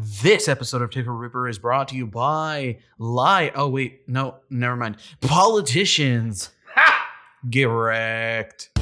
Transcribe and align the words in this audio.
This 0.00 0.46
episode 0.46 0.80
of 0.80 0.90
Ticket 0.90 1.10
Ripper 1.10 1.48
is 1.48 1.58
brought 1.58 1.88
to 1.88 1.96
you 1.96 2.06
by 2.06 2.78
Lie. 2.98 3.50
Oh, 3.56 3.68
wait. 3.68 4.08
No, 4.08 4.36
never 4.48 4.76
mind. 4.76 4.98
Politicians. 5.20 6.50
Ha! 6.72 7.08
Get 7.50 7.64
wrecked. 7.64 8.77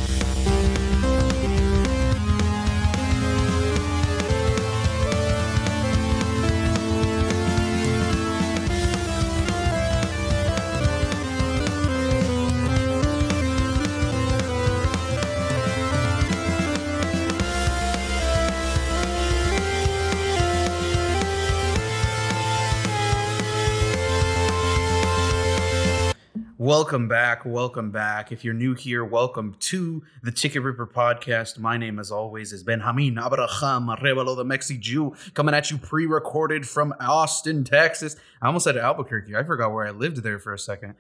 Welcome 26.67 27.07
back. 27.07 27.45
Welcome 27.45 27.93
back. 27.93 28.33
If 28.33 28.45
you're 28.45 28.53
new 28.53 28.75
here, 28.75 29.05
welcome 29.05 29.55
to 29.61 30.03
the 30.25 30.33
Ticket 30.33 30.65
Ripper 30.65 30.89
podcast. 30.89 31.61
My 31.61 31.77
name, 31.77 32.01
as 32.01 32.11
always, 32.11 32.53
is 32.53 32.65
Benjamin 32.65 33.21
Abraham 33.25 33.87
Arevalo, 33.87 34.35
the 34.35 34.45
Mexi 34.45 34.81
Jew, 34.81 35.15
coming 35.35 35.55
at 35.55 35.71
you 35.71 35.79
pre 35.79 36.07
recorded 36.07 36.67
from 36.67 36.93
Austin, 36.99 37.63
Texas. 37.63 38.17
I 38.43 38.49
almost 38.49 38.65
said 38.65 38.77
Albuquerque. 38.77 39.37
I 39.37 39.45
forgot 39.45 39.73
where 39.73 39.87
I 39.87 39.93
lived 39.93 40.25
there 40.25 40.41
for 40.41 40.53
a 40.53 40.59
second. 40.59 40.97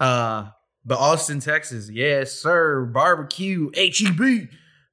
Uh, 0.00 0.48
but 0.84 0.98
Austin, 0.98 1.38
Texas. 1.38 1.88
Yes, 1.88 2.32
sir. 2.32 2.84
Barbecue, 2.84 3.70
HEB. 3.76 4.48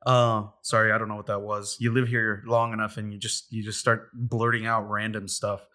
Uh, 0.06 0.50
sorry, 0.62 0.92
I 0.92 1.00
don't 1.00 1.08
know 1.08 1.16
what 1.16 1.26
that 1.26 1.42
was. 1.42 1.78
You 1.80 1.94
live 1.94 2.08
here 2.08 2.44
long 2.46 2.74
enough 2.74 2.98
and 2.98 3.12
you 3.12 3.18
just 3.18 3.52
you 3.52 3.64
just 3.64 3.80
start 3.80 4.12
blurting 4.14 4.68
out 4.68 4.88
random 4.88 5.28
stuff. 5.28 5.66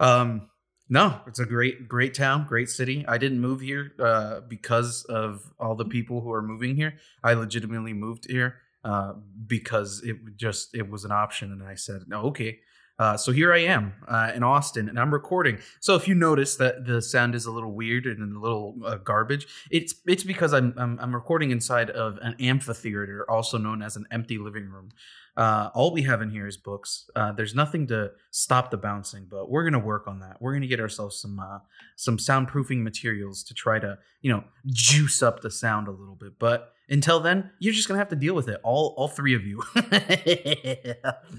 Um, 0.00 0.48
no, 0.92 1.18
it's 1.26 1.38
a 1.38 1.46
great, 1.46 1.88
great 1.88 2.12
town, 2.12 2.44
great 2.46 2.68
city. 2.68 3.02
I 3.08 3.16
didn't 3.16 3.40
move 3.40 3.62
here 3.62 3.92
uh, 3.98 4.40
because 4.40 5.04
of 5.04 5.50
all 5.58 5.74
the 5.74 5.86
people 5.86 6.20
who 6.20 6.30
are 6.32 6.42
moving 6.42 6.76
here. 6.76 6.96
I 7.24 7.32
legitimately 7.32 7.94
moved 7.94 8.30
here 8.30 8.56
uh, 8.84 9.14
because 9.46 10.02
it 10.04 10.18
just 10.36 10.74
it 10.74 10.90
was 10.90 11.06
an 11.06 11.10
option, 11.10 11.50
and 11.50 11.62
I 11.62 11.76
said, 11.76 12.02
"No, 12.08 12.24
okay." 12.24 12.58
Uh, 13.02 13.16
so 13.16 13.32
here 13.32 13.52
I 13.52 13.58
am 13.58 13.94
uh, 14.06 14.30
in 14.32 14.44
Austin, 14.44 14.88
and 14.88 14.96
I'm 14.96 15.12
recording. 15.12 15.58
So 15.80 15.96
if 15.96 16.06
you 16.06 16.14
notice 16.14 16.54
that 16.58 16.86
the 16.86 17.02
sound 17.02 17.34
is 17.34 17.46
a 17.46 17.50
little 17.50 17.72
weird 17.72 18.06
and 18.06 18.36
a 18.36 18.38
little 18.38 18.76
uh, 18.84 18.94
garbage, 18.94 19.48
it's 19.72 19.92
it's 20.06 20.22
because 20.22 20.54
I'm, 20.54 20.72
I'm 20.76 21.00
I'm 21.00 21.12
recording 21.12 21.50
inside 21.50 21.90
of 21.90 22.18
an 22.22 22.36
amphitheater, 22.38 23.28
also 23.28 23.58
known 23.58 23.82
as 23.82 23.96
an 23.96 24.06
empty 24.12 24.38
living 24.38 24.68
room. 24.68 24.90
Uh, 25.36 25.70
all 25.74 25.92
we 25.92 26.02
have 26.02 26.22
in 26.22 26.30
here 26.30 26.46
is 26.46 26.56
books. 26.56 27.10
Uh, 27.16 27.32
there's 27.32 27.56
nothing 27.56 27.88
to 27.88 28.12
stop 28.30 28.70
the 28.70 28.76
bouncing, 28.76 29.26
but 29.28 29.50
we're 29.50 29.64
gonna 29.64 29.84
work 29.84 30.06
on 30.06 30.20
that. 30.20 30.36
We're 30.40 30.52
gonna 30.52 30.68
get 30.68 30.78
ourselves 30.78 31.16
some 31.16 31.40
uh, 31.40 31.58
some 31.96 32.18
soundproofing 32.18 32.82
materials 32.82 33.42
to 33.44 33.54
try 33.54 33.80
to 33.80 33.98
you 34.20 34.30
know 34.30 34.44
juice 34.66 35.24
up 35.24 35.40
the 35.40 35.50
sound 35.50 35.88
a 35.88 35.90
little 35.90 36.14
bit. 36.14 36.38
But 36.38 36.72
until 36.92 37.20
then, 37.20 37.50
you're 37.58 37.72
just 37.72 37.88
gonna 37.88 37.98
have 37.98 38.10
to 38.10 38.16
deal 38.16 38.34
with 38.34 38.48
it. 38.48 38.60
All 38.62 38.94
all 38.98 39.08
three 39.08 39.34
of 39.34 39.46
you, 39.46 39.62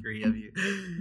three 0.01 0.23
of 0.23 0.35
you. 0.35 0.51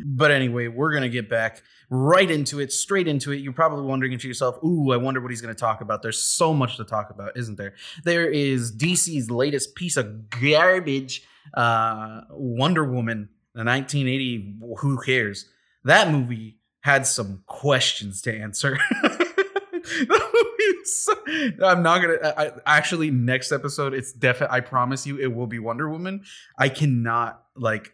But 0.04 0.30
anyway, 0.30 0.68
we're 0.68 0.92
gonna 0.92 1.08
get 1.08 1.28
back 1.28 1.62
right 1.88 2.30
into 2.30 2.60
it, 2.60 2.70
straight 2.70 3.08
into 3.08 3.32
it. 3.32 3.36
You're 3.36 3.54
probably 3.54 3.84
wondering 3.86 4.16
to 4.18 4.28
yourself, 4.28 4.62
"Ooh, 4.62 4.92
I 4.92 4.98
wonder 4.98 5.20
what 5.20 5.30
he's 5.30 5.40
gonna 5.40 5.54
talk 5.54 5.80
about." 5.80 6.02
There's 6.02 6.22
so 6.22 6.52
much 6.52 6.76
to 6.76 6.84
talk 6.84 7.10
about, 7.10 7.36
isn't 7.36 7.56
there? 7.56 7.74
There 8.04 8.28
is 8.28 8.76
DC's 8.76 9.30
latest 9.30 9.74
piece 9.74 9.96
of 9.96 10.28
garbage 10.28 11.26
uh, 11.54 12.22
Wonder 12.30 12.84
Woman, 12.84 13.30
the 13.54 13.64
1980. 13.64 14.56
Who 14.78 15.00
cares? 15.00 15.48
That 15.84 16.10
movie 16.12 16.58
had 16.80 17.06
some 17.06 17.42
questions 17.46 18.20
to 18.22 18.36
answer. 18.36 18.78
so, 20.88 21.14
I'm 21.62 21.82
not 21.82 22.02
gonna. 22.02 22.34
I, 22.36 22.52
actually, 22.66 23.10
next 23.10 23.52
episode, 23.52 23.94
it's 23.94 24.12
definitely. 24.12 24.56
I 24.56 24.60
promise 24.60 25.06
you, 25.06 25.18
it 25.18 25.34
will 25.34 25.46
be 25.46 25.58
Wonder 25.58 25.88
Woman. 25.88 26.22
I 26.58 26.68
cannot 26.68 27.42
like 27.56 27.92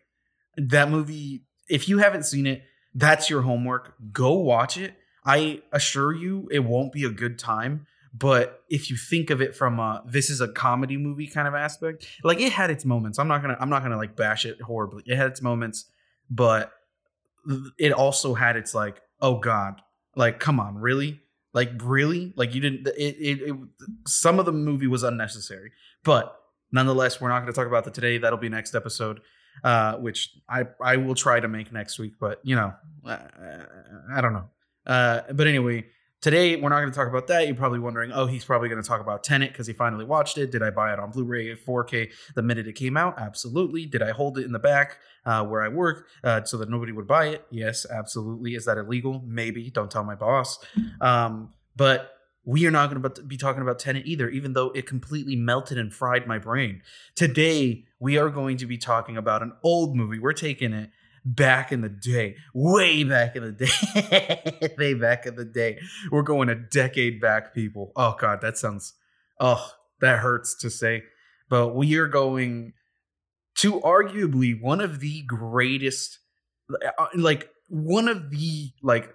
that 0.56 0.90
movie. 0.90 1.44
If 1.68 1.88
you 1.88 1.98
haven't 1.98 2.24
seen 2.24 2.46
it, 2.46 2.62
that's 2.94 3.28
your 3.28 3.42
homework. 3.42 3.94
Go 4.12 4.34
watch 4.34 4.76
it. 4.76 4.94
I 5.24 5.62
assure 5.72 6.14
you, 6.14 6.48
it 6.50 6.60
won't 6.60 6.92
be 6.92 7.04
a 7.04 7.10
good 7.10 7.38
time 7.38 7.86
but 8.14 8.64
if 8.68 8.90
you 8.90 8.96
think 8.96 9.30
of 9.30 9.40
it 9.40 9.54
from 9.54 9.78
a 9.78 10.02
this 10.06 10.30
is 10.30 10.40
a 10.40 10.48
comedy 10.48 10.96
movie 10.96 11.26
kind 11.26 11.46
of 11.46 11.54
aspect 11.54 12.06
like 12.24 12.40
it 12.40 12.52
had 12.52 12.70
its 12.70 12.84
moments 12.84 13.18
i'm 13.18 13.28
not 13.28 13.42
gonna 13.42 13.56
i'm 13.60 13.70
not 13.70 13.82
gonna 13.82 13.96
like 13.96 14.16
bash 14.16 14.44
it 14.44 14.60
horribly 14.60 15.02
it 15.06 15.16
had 15.16 15.26
its 15.26 15.42
moments 15.42 15.86
but 16.30 16.72
it 17.78 17.92
also 17.92 18.34
had 18.34 18.56
its 18.56 18.74
like 18.74 19.00
oh 19.20 19.38
god 19.38 19.80
like 20.16 20.40
come 20.40 20.58
on 20.58 20.76
really 20.76 21.20
like 21.54 21.70
really? 21.82 22.32
Like 22.36 22.54
you 22.54 22.60
didn't 22.60 22.86
it, 22.88 23.16
it, 23.18 23.42
it 23.48 23.56
some 24.06 24.38
of 24.38 24.46
the 24.46 24.52
movie 24.52 24.86
was 24.86 25.02
unnecessary 25.02 25.72
but 26.04 26.36
nonetheless 26.72 27.20
we're 27.20 27.28
not 27.28 27.40
going 27.40 27.52
to 27.52 27.56
talk 27.56 27.66
about 27.66 27.84
that 27.84 27.94
today. 27.94 28.18
That'll 28.18 28.38
be 28.38 28.48
next 28.48 28.74
episode 28.74 29.20
uh 29.64 29.96
which 29.96 30.30
i 30.48 30.64
i 30.80 30.96
will 30.96 31.16
try 31.16 31.40
to 31.40 31.48
make 31.48 31.72
next 31.72 31.98
week 31.98 32.12
but 32.20 32.40
you 32.44 32.54
know 32.54 32.72
i, 33.04 33.18
I 34.14 34.20
don't 34.20 34.32
know. 34.32 34.48
Uh 34.86 35.22
but 35.32 35.46
anyway 35.48 35.84
Today, 36.20 36.56
we're 36.56 36.68
not 36.68 36.80
going 36.80 36.90
to 36.90 36.96
talk 36.96 37.06
about 37.06 37.28
that. 37.28 37.46
You're 37.46 37.54
probably 37.54 37.78
wondering, 37.78 38.10
oh, 38.10 38.26
he's 38.26 38.44
probably 38.44 38.68
going 38.68 38.82
to 38.82 38.86
talk 38.86 39.00
about 39.00 39.22
Tenet 39.22 39.52
because 39.52 39.68
he 39.68 39.72
finally 39.72 40.04
watched 40.04 40.36
it. 40.36 40.50
Did 40.50 40.64
I 40.64 40.70
buy 40.70 40.92
it 40.92 40.98
on 40.98 41.12
Blu 41.12 41.22
ray 41.22 41.54
4K 41.54 42.10
the 42.34 42.42
minute 42.42 42.66
it 42.66 42.72
came 42.72 42.96
out? 42.96 43.20
Absolutely. 43.20 43.86
Did 43.86 44.02
I 44.02 44.10
hold 44.10 44.36
it 44.36 44.44
in 44.44 44.50
the 44.50 44.58
back 44.58 44.98
uh, 45.24 45.44
where 45.44 45.62
I 45.62 45.68
work 45.68 46.08
uh, 46.24 46.42
so 46.42 46.56
that 46.56 46.68
nobody 46.68 46.90
would 46.90 47.06
buy 47.06 47.26
it? 47.26 47.46
Yes, 47.50 47.86
absolutely. 47.88 48.56
Is 48.56 48.64
that 48.64 48.78
illegal? 48.78 49.22
Maybe. 49.24 49.70
Don't 49.70 49.92
tell 49.92 50.02
my 50.02 50.16
boss. 50.16 50.58
Um, 51.00 51.52
but 51.76 52.14
we 52.44 52.66
are 52.66 52.72
not 52.72 52.90
going 52.90 53.00
to 53.00 53.22
be 53.22 53.36
talking 53.36 53.62
about 53.62 53.78
Tenet 53.78 54.04
either, 54.04 54.28
even 54.28 54.54
though 54.54 54.70
it 54.70 54.86
completely 54.86 55.36
melted 55.36 55.78
and 55.78 55.94
fried 55.94 56.26
my 56.26 56.38
brain. 56.38 56.82
Today, 57.14 57.84
we 58.00 58.18
are 58.18 58.28
going 58.28 58.56
to 58.56 58.66
be 58.66 58.76
talking 58.76 59.16
about 59.16 59.42
an 59.42 59.52
old 59.62 59.94
movie. 59.94 60.18
We're 60.18 60.32
taking 60.32 60.72
it 60.72 60.90
back 61.24 61.72
in 61.72 61.80
the 61.80 61.88
day, 61.88 62.36
way 62.54 63.04
back 63.04 63.36
in 63.36 63.42
the 63.42 63.52
day, 63.52 64.74
way 64.78 64.94
back 64.94 65.26
in 65.26 65.36
the 65.36 65.44
day. 65.44 65.78
We're 66.10 66.22
going 66.22 66.48
a 66.48 66.54
decade 66.54 67.20
back, 67.20 67.54
people. 67.54 67.92
Oh 67.96 68.16
God, 68.18 68.40
that 68.40 68.58
sounds, 68.58 68.94
oh, 69.40 69.70
that 70.00 70.18
hurts 70.18 70.56
to 70.58 70.70
say, 70.70 71.04
but 71.48 71.74
we 71.74 71.96
are 71.96 72.08
going 72.08 72.72
to 73.56 73.80
arguably 73.80 74.60
one 74.60 74.80
of 74.80 75.00
the 75.00 75.22
greatest, 75.22 76.18
uh, 76.70 77.06
like 77.14 77.50
one 77.68 78.08
of 78.08 78.30
the 78.30 78.70
like 78.82 79.14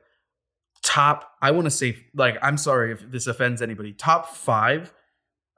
top. 0.83 1.31
I 1.41 1.51
want 1.51 1.65
to 1.65 1.71
say, 1.71 1.97
like, 2.13 2.37
I'm 2.41 2.57
sorry 2.57 2.91
if 2.91 3.09
this 3.09 3.27
offends 3.27 3.61
anybody. 3.61 3.93
Top 3.93 4.27
five 4.35 4.93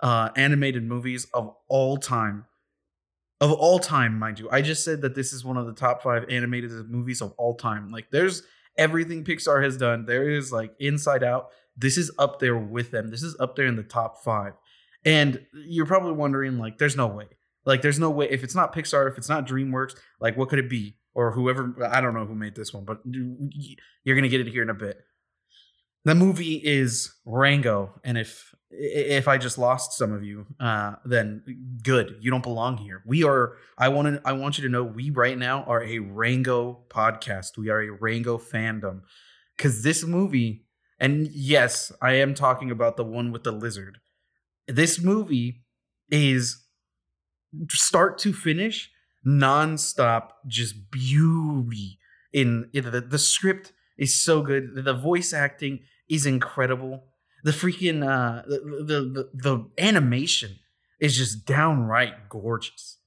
uh 0.01 0.29
animated 0.35 0.83
movies 0.83 1.25
of 1.33 1.56
all 1.69 1.95
time 1.95 2.45
of 3.41 3.51
all 3.51 3.79
time, 3.79 4.18
mind 4.18 4.40
you. 4.40 4.50
I 4.50 4.62
just 4.62 4.84
said 4.84 5.01
that 5.01 5.16
this 5.16 5.34
is 5.34 5.44
one 5.44 5.57
of 5.57 5.66
the 5.66 5.73
top 5.73 6.01
five 6.01 6.25
animated 6.29 6.72
movies 6.90 7.22
of 7.22 7.34
all 7.38 7.56
time. 7.56 7.91
Like, 7.91 8.09
there's 8.12 8.44
everything 8.78 9.23
Pixar 9.23 9.63
has 9.63 9.78
done. 9.78 10.06
There 10.06 10.29
is 10.29 10.51
like 10.51 10.73
Inside 10.79 11.23
Out. 11.23 11.50
This 11.78 11.97
is 11.97 12.12
up 12.18 12.40
there 12.40 12.57
with 12.57 12.91
them. 12.91 13.09
This 13.09 13.24
is 13.24 13.35
up 13.40 13.56
there 13.56 13.66
in 13.66 13.75
the 13.75 13.84
top 13.84 14.24
five. 14.24 14.53
And 15.03 15.45
you're 15.53 15.85
probably 15.85 16.13
wondering, 16.13 16.57
like, 16.57 16.78
there's 16.78 16.95
no 16.95 17.07
way. 17.07 17.28
Like, 17.66 17.81
there's 17.81 18.00
no 18.00 18.09
way. 18.09 18.28
If 18.29 18.44
it's 18.44 18.56
not 18.56 18.74
Pixar, 18.74 19.12
if 19.12 19.18
it's 19.18 19.29
not 19.29 19.47
DreamWorks, 19.47 19.95
like, 20.19 20.38
what 20.38 20.50
could 20.50 20.59
it 20.59 20.69
be? 20.69 20.95
Or 21.13 21.31
whoever, 21.31 21.75
I 21.85 22.01
don't 22.01 22.13
know 22.13 22.25
who 22.25 22.35
made 22.35 22.56
this 22.56 22.74
one, 22.74 22.85
but 22.85 23.00
you're 23.06 24.16
going 24.16 24.24
to 24.24 24.29
get 24.29 24.41
it 24.41 24.47
here 24.47 24.63
in 24.63 24.69
a 24.69 24.74
bit. 24.74 25.00
The 26.06 26.16
movie 26.16 26.62
is 26.64 27.14
Rango. 27.26 28.00
And 28.04 28.18
if 28.18 28.54
if 28.70 29.28
I 29.28 29.38
just 29.38 29.58
lost 29.58 29.94
some 29.94 30.12
of 30.12 30.24
you, 30.24 30.46
uh, 30.60 30.96
then 31.06 31.80
good. 31.84 32.18
You 32.20 32.30
don't 32.30 32.44
belong 32.44 32.78
here. 32.78 33.02
We 33.06 33.24
are. 33.24 33.58
I 33.78 33.90
want 33.90 34.08
to. 34.08 34.22
I 34.24 34.34
want 34.34 34.58
you 34.58 34.64
to 34.66 34.70
know 34.70 34.84
we 34.84 35.10
right 35.10 35.38
now 35.38 35.64
are 35.64 35.84
a 35.84 36.00
Rango 36.00 36.84
podcast. 36.90 37.58
We 37.58 37.70
are 37.70 37.82
a 37.82 37.92
Rango 37.92 38.38
fandom 38.38 39.02
because 39.57 39.81
this 39.81 40.04
movie, 40.04 40.66
and 41.00 41.28
yes, 41.28 41.92
I 42.02 42.13
am 42.13 42.36
talking 42.36 42.69
about 42.69 42.98
the 42.98 43.06
one 43.06 43.31
with 43.31 43.44
the 43.44 43.51
lizard. 43.51 43.98
This 44.68 45.01
movie 45.01 45.63
is 46.12 46.63
start 47.69 48.19
to 48.19 48.34
finish, 48.34 48.92
nonstop, 49.25 50.30
just 50.48 50.92
beauty. 50.92 51.98
In, 52.31 52.69
in 52.74 52.92
the 52.92 53.01
the 53.01 53.18
script 53.18 53.74
is 53.98 54.13
so 54.13 54.42
good. 54.42 54.84
The 54.84 54.94
voice 54.94 55.34
acting 55.34 55.80
is 56.10 56.25
incredible 56.25 57.04
the 57.44 57.52
freaking 57.52 58.04
uh 58.04 58.42
the, 58.48 58.60
the 58.84 59.02
the, 59.02 59.30
the 59.34 59.69
animation 59.78 60.60
is 61.00 61.16
just 61.18 61.46
downright 61.46 62.30
gorgeous 62.30 62.98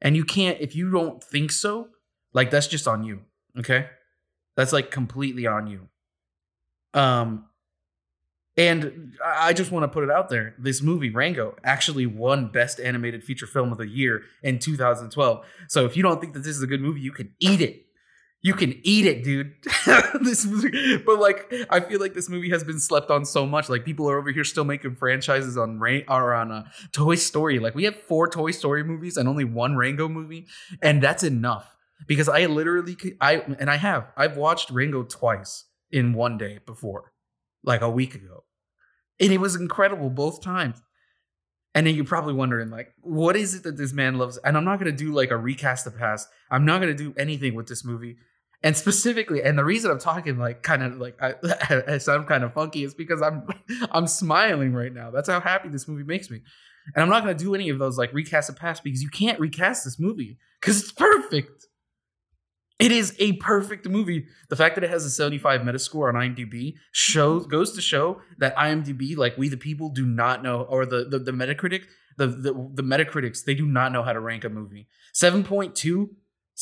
and 0.00 0.16
you 0.16 0.24
can't 0.24 0.58
if 0.60 0.74
you 0.76 0.90
don't 0.90 1.22
think 1.22 1.50
so 1.50 1.88
like 2.32 2.50
that's 2.50 2.66
just 2.66 2.86
on 2.86 3.02
you 3.04 3.20
okay 3.58 3.88
that's 4.56 4.72
like 4.72 4.90
completely 4.90 5.46
on 5.46 5.66
you 5.66 5.88
um 6.94 7.46
and 8.56 9.14
I 9.24 9.54
just 9.54 9.70
want 9.72 9.84
to 9.84 9.88
put 9.88 10.04
it 10.04 10.10
out 10.10 10.28
there. 10.28 10.54
This 10.58 10.82
movie, 10.82 11.08
Rango, 11.08 11.56
actually 11.64 12.04
won 12.04 12.48
Best 12.48 12.80
Animated 12.80 13.24
Feature 13.24 13.46
Film 13.46 13.72
of 13.72 13.78
the 13.78 13.88
Year 13.88 14.24
in 14.42 14.58
2012. 14.58 15.44
So 15.68 15.86
if 15.86 15.96
you 15.96 16.02
don't 16.02 16.20
think 16.20 16.34
that 16.34 16.40
this 16.40 16.56
is 16.56 16.62
a 16.62 16.66
good 16.66 16.82
movie, 16.82 17.00
you 17.00 17.12
can 17.12 17.34
eat 17.40 17.62
it. 17.62 17.86
You 18.44 18.54
can 18.54 18.78
eat 18.82 19.06
it, 19.06 19.22
dude. 19.22 19.54
this 20.20 20.44
but 21.06 21.20
like, 21.20 21.52
I 21.70 21.78
feel 21.78 22.00
like 22.00 22.12
this 22.12 22.28
movie 22.28 22.50
has 22.50 22.64
been 22.64 22.80
slept 22.80 23.08
on 23.08 23.24
so 23.24 23.46
much. 23.46 23.68
Like, 23.68 23.84
people 23.84 24.10
are 24.10 24.18
over 24.18 24.32
here 24.32 24.42
still 24.42 24.64
making 24.64 24.96
franchises 24.96 25.56
on 25.56 25.78
Rain 25.78 26.02
or 26.08 26.34
on 26.34 26.50
uh, 26.50 26.64
Toy 26.90 27.14
Story. 27.14 27.60
Like, 27.60 27.76
we 27.76 27.84
have 27.84 27.94
four 27.94 28.28
Toy 28.28 28.50
Story 28.50 28.82
movies 28.82 29.16
and 29.16 29.28
only 29.28 29.44
one 29.44 29.76
Rango 29.76 30.08
movie, 30.08 30.48
and 30.82 31.00
that's 31.00 31.22
enough 31.22 31.76
because 32.08 32.28
I 32.28 32.46
literally, 32.46 32.96
I 33.20 33.44
and 33.60 33.70
I 33.70 33.76
have, 33.76 34.08
I've 34.16 34.36
watched 34.36 34.70
Rango 34.70 35.04
twice 35.04 35.66
in 35.92 36.12
one 36.12 36.36
day 36.36 36.58
before, 36.66 37.12
like 37.62 37.80
a 37.80 37.90
week 37.90 38.16
ago, 38.16 38.42
and 39.20 39.32
it 39.32 39.38
was 39.38 39.54
incredible 39.54 40.10
both 40.10 40.42
times. 40.42 40.82
And 41.76 41.86
then 41.86 41.94
you're 41.94 42.04
probably 42.04 42.34
wondering, 42.34 42.70
like, 42.70 42.92
what 43.00 43.34
is 43.34 43.54
it 43.54 43.62
that 43.62 43.78
this 43.78 43.94
man 43.94 44.18
loves? 44.18 44.36
And 44.38 44.56
I'm 44.56 44.64
not 44.64 44.80
gonna 44.80 44.90
do 44.90 45.12
like 45.12 45.30
a 45.30 45.36
recast 45.36 45.84
the 45.84 45.92
past. 45.92 46.28
I'm 46.50 46.64
not 46.66 46.80
gonna 46.80 46.92
do 46.92 47.14
anything 47.16 47.54
with 47.54 47.68
this 47.68 47.84
movie 47.84 48.16
and 48.62 48.76
specifically 48.76 49.42
and 49.42 49.58
the 49.58 49.64
reason 49.64 49.90
i'm 49.90 49.98
talking 49.98 50.38
like 50.38 50.62
kind 50.62 50.82
of 50.82 50.98
like 50.98 51.18
I, 51.20 51.98
sound 51.98 52.26
kind 52.26 52.44
of 52.44 52.54
funky 52.54 52.84
is 52.84 52.94
because 52.94 53.22
i'm 53.22 53.46
i'm 53.90 54.06
smiling 54.06 54.72
right 54.72 54.92
now. 54.92 55.10
That's 55.10 55.28
how 55.28 55.40
happy 55.40 55.68
this 55.68 55.88
movie 55.88 56.04
makes 56.04 56.30
me. 56.30 56.40
And 56.94 57.02
i'm 57.02 57.08
not 57.08 57.24
going 57.24 57.36
to 57.36 57.44
do 57.44 57.54
any 57.54 57.68
of 57.68 57.78
those 57.78 57.98
like 57.98 58.12
recast 58.12 58.48
the 58.48 58.54
past 58.54 58.84
because 58.84 59.02
you 59.02 59.10
can't 59.10 59.40
recast 59.40 59.84
this 59.84 59.98
movie 59.98 60.38
because 60.60 60.80
it's 60.80 60.92
perfect. 60.92 61.66
It 62.78 62.90
is 62.90 63.14
a 63.20 63.34
perfect 63.34 63.88
movie. 63.88 64.26
The 64.48 64.56
fact 64.56 64.74
that 64.74 64.82
it 64.82 64.90
has 64.90 65.04
a 65.04 65.10
75 65.10 65.60
metascore 65.60 66.08
on 66.08 66.14
imdb 66.14 66.74
shows 66.90 67.46
goes 67.46 67.72
to 67.72 67.80
show 67.80 68.20
that 68.38 68.56
imdb 68.56 69.16
like 69.16 69.36
we 69.36 69.48
the 69.48 69.56
people 69.56 69.88
do 69.88 70.06
not 70.06 70.42
know 70.42 70.62
or 70.62 70.86
the 70.86 71.04
the, 71.04 71.18
the 71.18 71.32
metacritic 71.32 71.84
the, 72.16 72.26
the 72.26 72.52
the 72.74 72.82
metacritics 72.82 73.44
they 73.44 73.54
do 73.54 73.66
not 73.66 73.92
know 73.92 74.02
how 74.02 74.12
to 74.12 74.20
rank 74.20 74.44
a 74.44 74.48
movie. 74.48 74.88
7.2 75.14 76.08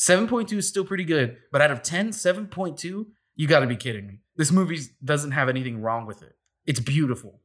7.2 0.01 0.53
is 0.53 0.67
still 0.67 0.83
pretty 0.83 1.03
good, 1.03 1.37
but 1.51 1.61
out 1.61 1.69
of 1.69 1.83
10, 1.83 2.09
7.2, 2.09 3.05
you 3.35 3.47
got 3.47 3.59
to 3.59 3.67
be 3.67 3.75
kidding 3.75 4.07
me. 4.07 4.21
This 4.35 4.51
movie 4.51 4.79
doesn't 5.03 5.31
have 5.31 5.47
anything 5.47 5.79
wrong 5.79 6.07
with 6.07 6.23
it. 6.23 6.33
It's 6.65 6.79
beautiful. 6.79 7.41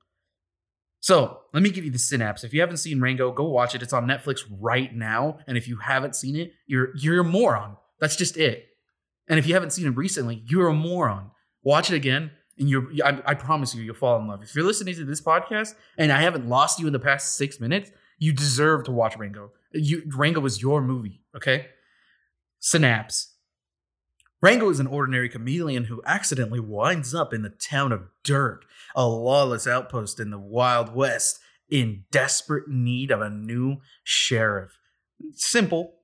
So 1.01 1.41
let 1.53 1.63
me 1.63 1.69
give 1.69 1.85
you 1.85 1.91
the 1.91 1.99
synapse. 1.99 2.45
If 2.45 2.55
you 2.55 2.61
haven't 2.63 2.79
seen 2.79 3.01
Rango, 3.01 3.31
go 3.31 3.45
watch 3.45 3.75
it. 3.75 3.83
It's 3.83 3.93
on 3.93 4.07
Netflix 4.07 4.41
right 4.51 4.95
now. 4.95 5.39
And 5.47 5.59
if 5.59 5.69
you 5.69 5.77
haven't 5.77 6.17
seen 6.17 6.35
it, 6.35 6.53
you're 6.67 6.97
you're 6.97 7.21
a 7.21 7.25
moron. 7.25 7.77
That's 8.01 8.17
just 8.17 8.39
it. 8.39 8.67
And 9.29 9.39
if 9.39 9.47
you 9.47 9.53
haven't 9.53 9.71
seen 9.71 9.87
it 9.87 9.97
recently, 9.97 10.43
you're 10.47 10.69
a 10.69 10.75
moron. 10.75 11.31
Watch 11.63 11.91
it 11.91 11.97
again, 11.97 12.31
and 12.59 12.71
you're 12.71 12.89
I, 13.05 13.21
I 13.27 13.35
promise 13.35 13.75
you, 13.75 13.83
you'll 13.83 13.95
fall 13.95 14.19
in 14.19 14.29
love. 14.29 14.43
If 14.43 14.55
you're 14.55 14.65
listening 14.65 14.95
to 14.95 15.05
this 15.05 15.21
podcast 15.21 15.75
and 15.99 16.11
I 16.11 16.23
haven't 16.23 16.49
lost 16.49 16.81
you 16.81 16.87
in 16.87 16.93
the 16.95 16.99
past 16.99 17.37
six 17.37 17.61
minutes, 17.61 17.91
you 18.19 18.33
deserve 18.33 18.85
to 18.85 18.93
watch 18.93 19.17
Rango. 19.19 19.53
You 19.75 20.03
Rango 20.17 20.45
is 20.47 20.63
your 20.63 20.81
movie. 20.81 21.23
Okay. 21.37 21.67
Synapse. 22.59 23.35
Rango 24.43 24.69
is 24.69 24.81
an 24.81 24.87
ordinary 24.87 25.29
chameleon 25.29 25.85
who 25.85 26.03
accidentally 26.05 26.61
winds 26.61 27.15
up 27.15 27.33
in 27.33 27.43
the 27.43 27.51
town 27.51 27.91
of 27.91 28.09
Dirt, 28.23 28.65
a 28.95 29.07
lawless 29.07 29.67
outpost 29.67 30.21
in 30.21 30.31
the 30.31 30.39
Wild 30.39 30.95
West, 30.95 31.39
in 31.69 32.05
desperate 32.11 32.69
need 32.69 33.11
of 33.11 33.21
a 33.21 33.31
new 33.31 33.79
sheriff. 34.05 34.79
Simple, 35.33 35.95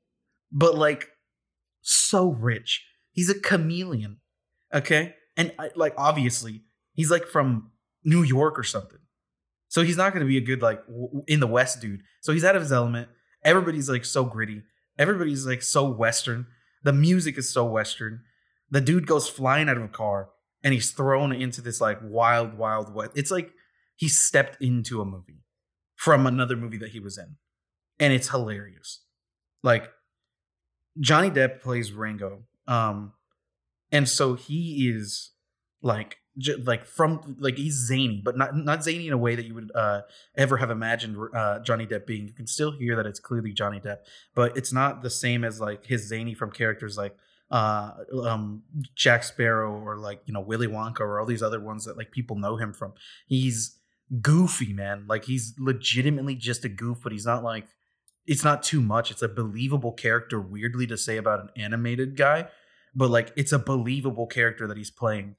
but 0.51 0.75
like 0.75 1.09
so 1.83 2.31
rich. 2.31 2.85
He's 3.13 3.31
a 3.31 3.39
chameleon, 3.39 4.19
okay? 4.73 5.15
And 5.37 5.53
like 5.77 5.95
obviously, 5.97 6.63
he's 6.95 7.11
like 7.11 7.27
from 7.27 7.71
New 8.03 8.23
York 8.23 8.59
or 8.59 8.65
something. 8.65 8.99
So 9.69 9.83
he's 9.83 9.97
not 9.97 10.13
going 10.13 10.21
to 10.21 10.29
be 10.29 10.37
a 10.37 10.43
good 10.43 10.63
like 10.63 10.83
in 11.27 11.41
the 11.41 11.47
West 11.47 11.81
dude. 11.81 12.03
So 12.21 12.33
he's 12.33 12.45
out 12.45 12.57
of 12.57 12.63
his 12.63 12.73
element. 12.73 13.09
Everybody's 13.45 13.89
like 13.89 14.05
so 14.05 14.25
gritty. 14.25 14.63
Everybody's 15.03 15.45
like 15.45 15.63
so 15.63 15.89
Western. 15.89 16.47
The 16.85 16.93
music 16.93 17.37
is 17.37 17.53
so 17.53 17.65
Western. 17.65 18.23
The 18.71 18.81
dude 18.81 19.07
goes 19.07 19.29
flying 19.29 19.69
out 19.69 19.77
of 19.77 19.83
a 19.83 19.89
car 19.89 20.31
and 20.63 20.73
he's 20.73 20.93
thrown 20.93 21.33
into 21.33 21.61
this 21.61 21.81
like 21.81 21.99
wild, 22.01 22.57
wild 22.57 22.95
west. 22.95 23.13
It's 23.17 23.33
like 23.33 23.51
he 23.97 24.09
stepped 24.09 24.63
into 24.63 25.01
a 25.01 25.05
movie 25.05 25.43
from 25.97 26.25
another 26.25 26.57
movie 26.57 26.79
that 26.79 26.91
he 26.91 27.01
was 27.01 27.19
in. 27.19 27.37
And 27.99 28.13
it's 28.13 28.31
hilarious. 28.31 29.03
Like 29.65 29.91
Johnny 31.01 31.31
Depp 31.31 31.61
plays 31.61 31.93
Rango. 31.93 32.45
Um, 32.69 33.13
and 33.91 34.09
so 34.09 34.35
he 34.35 34.89
is 34.89 35.33
like 35.83 36.19
like 36.64 36.87
from 36.87 37.37
like 37.38 37.56
he's 37.56 37.75
zany, 37.75 38.20
but 38.25 38.37
not 38.37 38.56
not 38.56 38.82
zany 38.82 39.06
in 39.06 39.12
a 39.12 39.19
way 39.19 39.34
that 39.34 39.44
you 39.44 39.55
would 39.55 39.70
uh, 39.75 40.02
ever 40.37 40.56
have 40.56 40.70
imagined 40.70 41.17
uh, 41.34 41.58
Johnny 41.61 41.87
Depp 41.87 42.06
being. 42.06 42.26
You 42.26 42.32
can 42.32 42.46
still 42.46 42.73
hear 42.73 42.96
that 42.96 43.06
it's 43.06 43.20
clearly 43.20 43.52
Johnny 43.52 43.81
Depp, 43.81 43.99
but 44.34 44.56
it's 44.56 44.73
not 44.73 45.02
the 45.02 45.11
same 45.11 45.44
as 45.44 45.61
like 45.61 45.87
his 45.87 46.08
zany 46.08 46.34
from 46.34 46.50
characters 46.50 46.96
like 46.96 47.17
uh, 47.50 47.93
um, 48.25 48.62
Jack 48.94 49.25
Sparrow 49.25 49.73
or 49.73 49.99
like 49.99 50.23
you 50.25 50.32
know 50.32 50.40
Willy 50.40 50.67
Wonka 50.67 51.00
or 51.00 51.20
all 51.20 51.26
these 51.26 51.43
other 51.43 51.61
ones 51.61 51.84
that 51.84 51.99
like 51.99 52.11
people 52.11 52.37
know 52.37 52.56
him 52.56 52.73
from. 52.73 52.94
He's 53.26 53.76
goofy, 54.20 54.73
man. 54.73 55.05
Like 55.06 55.26
he's 55.26 55.55
legitimately 55.58 56.34
just 56.34 56.64
a 56.64 56.69
goof, 56.69 56.99
but 57.02 57.12
he's 57.12 57.26
not 57.26 57.44
like 57.44 57.67
it's 58.26 58.43
not 58.43 58.62
too 58.62 58.81
much. 58.81 59.11
It's 59.11 59.23
a 59.23 59.29
believable 59.29 59.93
character, 59.93 60.40
weirdly 60.40 60.87
to 60.87 60.96
say 60.96 61.19
about 61.19 61.40
an 61.40 61.50
animated 61.56 62.17
guy, 62.17 62.49
but 62.94 63.11
like 63.11 63.32
it's 63.37 63.52
a 63.52 63.58
believable 63.58 64.26
character 64.26 64.67
that 64.67 64.79
he's 64.79 64.90
playing 64.90 65.37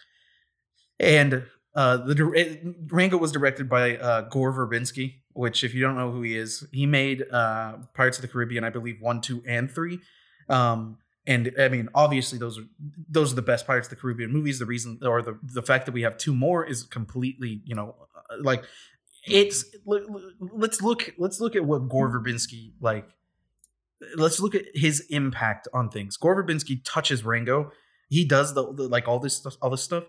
and 1.00 1.46
uh, 1.76 1.98
the 1.98 2.32
it, 2.34 2.62
Rango 2.92 3.18
was 3.18 3.32
directed 3.32 3.68
by 3.68 3.98
uh, 3.98 4.22
Gore 4.22 4.54
Verbinski, 4.54 5.16
which, 5.34 5.64
if 5.64 5.74
you 5.74 5.82
don't 5.82 5.96
know 5.96 6.12
who 6.12 6.22
he 6.22 6.38
is, 6.38 6.66
he 6.72 6.86
made 6.86 7.26
uh, 7.32 7.78
Pirates 7.94 8.18
of 8.18 8.22
the 8.22 8.28
Caribbean, 8.28 8.64
I 8.64 8.70
believe, 8.70 9.02
one, 9.02 9.22
two, 9.22 9.44
and 9.48 9.72
three. 9.72 10.00
Um, 10.50 10.98
and 11.26 11.54
I 11.60 11.70
mean, 11.70 11.90
obviously, 11.96 12.38
those 12.38 12.60
are 12.60 12.66
those 13.10 13.32
are 13.32 13.36
the 13.36 13.42
best 13.42 13.66
Pirates 13.66 13.88
of 13.88 13.92
the 13.92 13.96
Caribbean 13.96 14.32
movies. 14.32 14.60
The 14.60 14.66
reason, 14.66 15.00
or 15.04 15.22
the 15.22 15.40
the 15.42 15.62
fact 15.62 15.86
that 15.88 15.94
we 15.94 16.04
have 16.04 16.18
two 16.18 16.36
more, 16.36 16.66
is 16.66 16.84
completely, 16.84 17.62
you 17.66 17.76
know, 17.76 17.96
uh, 18.16 18.36
like 18.42 18.64
it's. 19.26 19.66
Let's 19.86 20.82
look. 20.82 21.14
Let's 21.18 21.40
look 21.40 21.56
at 21.56 21.66
what 21.66 21.88
Gore 21.90 22.10
Verbinski 22.10 22.74
like. 22.82 23.08
Let's 24.16 24.42
look 24.42 24.54
at 24.54 24.66
his 24.74 25.00
impact 25.10 25.70
on 25.74 25.90
things. 25.90 26.18
Gore 26.18 26.44
Verbinski 26.44 26.82
touches 26.84 27.24
Rango. 27.24 27.72
He 28.10 28.26
does 28.26 28.54
the, 28.54 28.74
the 28.74 28.90
like 28.90 29.08
all 29.08 29.20
this 29.20 29.38
stuff, 29.38 29.56
all 29.62 29.70
this 29.70 29.82
stuff 29.82 30.04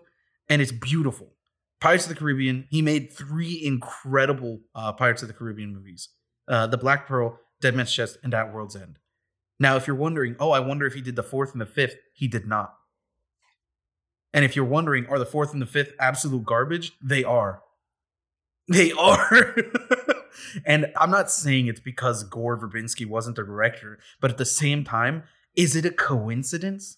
and 0.49 0.61
it's 0.61 0.71
beautiful. 0.71 1.33
Pirates 1.81 2.05
of 2.05 2.09
the 2.09 2.15
Caribbean. 2.15 2.67
He 2.69 2.81
made 2.81 3.11
three 3.11 3.61
incredible 3.63 4.61
uh, 4.73 4.93
Pirates 4.93 5.21
of 5.21 5.27
the 5.27 5.33
Caribbean 5.33 5.73
movies: 5.73 6.09
uh, 6.47 6.67
The 6.67 6.77
Black 6.77 7.07
Pearl, 7.07 7.39
Dead 7.61 7.75
Man's 7.75 7.93
Chest, 7.93 8.17
and 8.23 8.33
At 8.33 8.53
World's 8.53 8.75
End. 8.75 8.99
Now, 9.59 9.75
if 9.77 9.87
you're 9.87 9.95
wondering, 9.95 10.35
oh, 10.39 10.51
I 10.51 10.59
wonder 10.59 10.85
if 10.85 10.93
he 10.93 11.01
did 11.01 11.15
the 11.15 11.23
fourth 11.23 11.53
and 11.53 11.61
the 11.61 11.65
fifth, 11.65 11.95
he 12.13 12.27
did 12.27 12.45
not. 12.45 12.75
And 14.33 14.43
if 14.43 14.55
you're 14.55 14.65
wondering, 14.65 15.07
are 15.07 15.17
the 15.17 15.25
fourth 15.25 15.53
and 15.53 15.61
the 15.61 15.65
fifth 15.65 15.93
absolute 15.99 16.43
garbage? 16.43 16.93
They 17.01 17.23
are. 17.23 17.61
They 18.67 18.91
are. 18.93 19.55
and 20.65 20.91
I'm 20.97 21.11
not 21.11 21.29
saying 21.29 21.67
it's 21.67 21.79
because 21.79 22.23
Gore 22.23 22.57
Verbinski 22.57 23.05
wasn't 23.05 23.35
the 23.35 23.43
director, 23.43 23.99
but 24.19 24.31
at 24.31 24.39
the 24.39 24.45
same 24.45 24.83
time, 24.83 25.21
is 25.55 25.75
it 25.75 25.85
a 25.85 25.91
coincidence? 25.91 26.97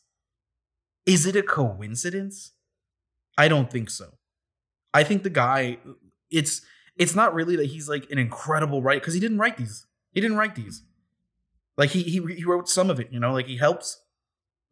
Is 1.05 1.25
it 1.25 1.35
a 1.35 1.43
coincidence? 1.43 2.53
I 3.37 3.47
don't 3.47 3.69
think 3.69 3.89
so. 3.89 4.11
I 4.93 5.03
think 5.03 5.23
the 5.23 5.29
guy, 5.29 5.77
it's 6.31 6.61
it's 6.97 7.15
not 7.15 7.33
really 7.33 7.55
that 7.57 7.67
he's 7.67 7.87
like 7.87 8.09
an 8.09 8.17
incredible 8.17 8.81
writer 8.81 8.99
because 8.99 9.13
he 9.13 9.19
didn't 9.19 9.37
write 9.37 9.57
these. 9.57 9.85
He 10.11 10.21
didn't 10.21 10.37
write 10.37 10.55
these. 10.55 10.83
Like 11.77 11.91
he 11.91 12.03
he 12.03 12.21
he 12.35 12.43
wrote 12.43 12.67
some 12.67 12.89
of 12.89 12.99
it, 12.99 13.09
you 13.11 13.19
know, 13.19 13.33
like 13.33 13.47
he 13.47 13.57
helps. 13.57 14.01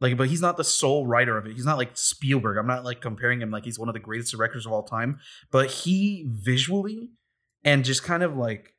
Like, 0.02 0.18
but 0.18 0.28
he's 0.28 0.42
not 0.42 0.58
the 0.58 0.64
sole 0.64 1.08
writer 1.08 1.38
of 1.38 1.46
it. 1.46 1.54
He's 1.54 1.66
not 1.66 1.78
like 1.78 1.92
Spielberg. 1.94 2.58
I'm 2.58 2.68
not 2.68 2.84
like 2.84 3.00
comparing 3.00 3.42
him 3.42 3.50
like 3.50 3.64
he's 3.64 3.80
one 3.80 3.88
of 3.88 3.94
the 3.94 4.00
greatest 4.00 4.32
directors 4.32 4.66
of 4.66 4.74
all 4.74 4.84
time. 4.84 5.20
But 5.52 5.72
he 5.72 6.26
visually 6.28 7.12
and 7.64 7.86
just 7.86 8.04
kind 8.04 8.22
of 8.22 8.36
like 8.36 8.74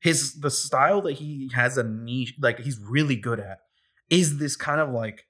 his 0.00 0.40
the 0.40 0.50
style 0.50 1.02
that 1.02 1.14
he 1.14 1.50
has 1.54 1.76
a 1.78 1.84
niche, 1.84 2.34
like 2.40 2.58
he's 2.60 2.78
really 2.80 3.16
good 3.16 3.38
at, 3.38 3.58
is 4.08 4.38
this 4.38 4.56
kind 4.56 4.80
of 4.80 4.90
like 4.90 5.26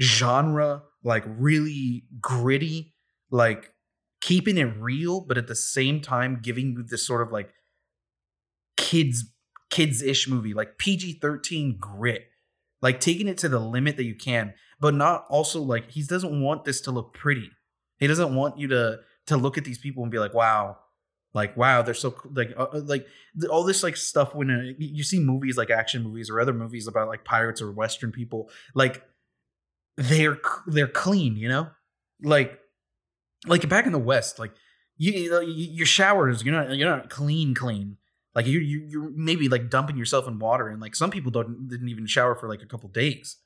genre, 0.00 0.82
like 1.04 1.24
really 1.26 2.04
gritty, 2.20 2.94
like 3.30 3.72
keeping 4.20 4.58
it 4.58 4.76
real, 4.78 5.20
but 5.20 5.38
at 5.38 5.46
the 5.46 5.54
same 5.54 6.00
time 6.00 6.40
giving 6.42 6.72
you 6.72 6.82
this 6.82 7.06
sort 7.06 7.22
of 7.22 7.32
like 7.32 7.52
kids 8.76 9.24
kids 9.70 10.02
ish 10.02 10.28
movie, 10.28 10.54
like 10.54 10.78
PG 10.78 11.20
thirteen 11.20 11.76
grit, 11.78 12.26
like 12.82 13.00
taking 13.00 13.28
it 13.28 13.38
to 13.38 13.48
the 13.48 13.60
limit 13.60 13.96
that 13.96 14.04
you 14.04 14.14
can, 14.14 14.54
but 14.80 14.94
not 14.94 15.24
also 15.28 15.60
like 15.60 15.90
he 15.90 16.02
doesn't 16.02 16.42
want 16.42 16.64
this 16.64 16.80
to 16.82 16.90
look 16.90 17.14
pretty. 17.14 17.50
He 17.98 18.06
doesn't 18.06 18.34
want 18.34 18.58
you 18.58 18.68
to 18.68 19.00
to 19.26 19.36
look 19.36 19.58
at 19.58 19.64
these 19.64 19.78
people 19.78 20.02
and 20.02 20.10
be 20.10 20.18
like, 20.18 20.34
wow, 20.34 20.78
like 21.34 21.56
wow, 21.56 21.82
they're 21.82 21.94
so 21.94 22.14
like 22.34 22.52
uh, 22.56 22.66
uh 22.72 22.80
like 22.84 23.06
all 23.48 23.62
this 23.62 23.82
like 23.82 23.96
stuff 23.96 24.34
when 24.34 24.50
uh, 24.50 24.72
you 24.78 25.04
see 25.04 25.20
movies 25.20 25.56
like 25.56 25.70
action 25.70 26.02
movies 26.02 26.28
or 26.28 26.40
other 26.40 26.52
movies 26.52 26.86
about 26.86 27.08
like 27.08 27.24
pirates 27.24 27.62
or 27.62 27.70
western 27.70 28.10
people, 28.10 28.50
like 28.74 29.02
they're 29.96 30.38
they're 30.66 30.88
clean, 30.88 31.36
you 31.36 31.48
know, 31.48 31.68
like 32.22 32.58
like 33.46 33.68
back 33.68 33.86
in 33.86 33.92
the 33.92 33.98
West, 33.98 34.38
like 34.38 34.52
you, 34.96 35.40
your 35.42 35.86
showers, 35.86 36.42
you're 36.44 36.54
not 36.54 36.76
you're 36.76 36.88
not 36.88 37.10
clean, 37.10 37.54
clean. 37.54 37.96
Like 38.34 38.46
you 38.46 38.60
you 38.60 38.84
you're 38.88 39.10
maybe 39.14 39.48
like 39.48 39.70
dumping 39.70 39.96
yourself 39.96 40.28
in 40.28 40.38
water, 40.38 40.68
and 40.68 40.80
like 40.80 40.94
some 40.94 41.10
people 41.10 41.30
don't 41.30 41.68
didn't 41.68 41.88
even 41.88 42.06
shower 42.06 42.34
for 42.34 42.48
like 42.48 42.62
a 42.62 42.66
couple 42.66 42.88
days. 42.88 43.36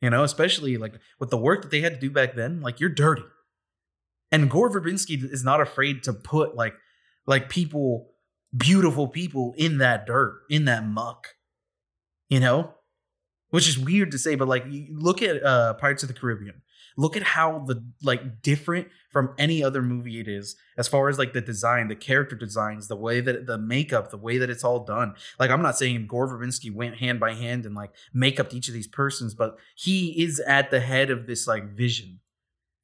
You 0.00 0.08
know, 0.08 0.24
especially 0.24 0.78
like 0.78 0.94
with 1.18 1.30
the 1.30 1.36
work 1.36 1.62
that 1.62 1.70
they 1.70 1.82
had 1.82 1.94
to 1.94 2.00
do 2.00 2.10
back 2.10 2.34
then, 2.34 2.60
like 2.60 2.80
you're 2.80 2.88
dirty. 2.88 3.24
And 4.32 4.48
Gore 4.48 4.70
Verbinski 4.70 5.30
is 5.30 5.44
not 5.44 5.60
afraid 5.60 6.02
to 6.04 6.12
put 6.12 6.54
like 6.54 6.74
like 7.26 7.48
people, 7.48 8.12
beautiful 8.56 9.08
people 9.08 9.54
in 9.58 9.78
that 9.78 10.06
dirt, 10.06 10.40
in 10.48 10.64
that 10.66 10.86
muck. 10.86 11.34
You 12.28 12.40
know? 12.40 12.74
Which 13.50 13.68
is 13.68 13.76
weird 13.76 14.12
to 14.12 14.18
say, 14.18 14.36
but 14.36 14.46
like 14.46 14.64
you 14.70 14.96
look 14.96 15.22
at 15.22 15.44
uh 15.44 15.74
Pirates 15.74 16.04
of 16.04 16.08
the 16.08 16.14
Caribbean. 16.14 16.62
Look 16.96 17.16
at 17.16 17.22
how 17.22 17.64
the 17.66 17.84
like 18.02 18.42
different 18.42 18.88
from 19.10 19.34
any 19.38 19.62
other 19.62 19.82
movie 19.82 20.20
it 20.20 20.28
is 20.28 20.56
as 20.76 20.88
far 20.88 21.08
as 21.08 21.18
like 21.18 21.32
the 21.32 21.40
design, 21.40 21.88
the 21.88 21.96
character 21.96 22.36
designs, 22.36 22.88
the 22.88 22.96
way 22.96 23.20
that 23.20 23.46
the 23.46 23.58
makeup, 23.58 24.10
the 24.10 24.16
way 24.16 24.38
that 24.38 24.50
it's 24.50 24.64
all 24.64 24.84
done. 24.84 25.14
Like 25.38 25.50
I'm 25.50 25.62
not 25.62 25.76
saying 25.76 26.06
Gore 26.06 26.28
Verbinski 26.28 26.72
went 26.72 26.96
hand 26.96 27.20
by 27.20 27.34
hand 27.34 27.66
and 27.66 27.74
like 27.74 27.92
make 28.12 28.38
up 28.38 28.54
each 28.54 28.68
of 28.68 28.74
these 28.74 28.88
persons, 28.88 29.34
but 29.34 29.56
he 29.74 30.22
is 30.22 30.40
at 30.40 30.70
the 30.70 30.80
head 30.80 31.10
of 31.10 31.26
this 31.26 31.46
like 31.46 31.74
vision. 31.74 32.20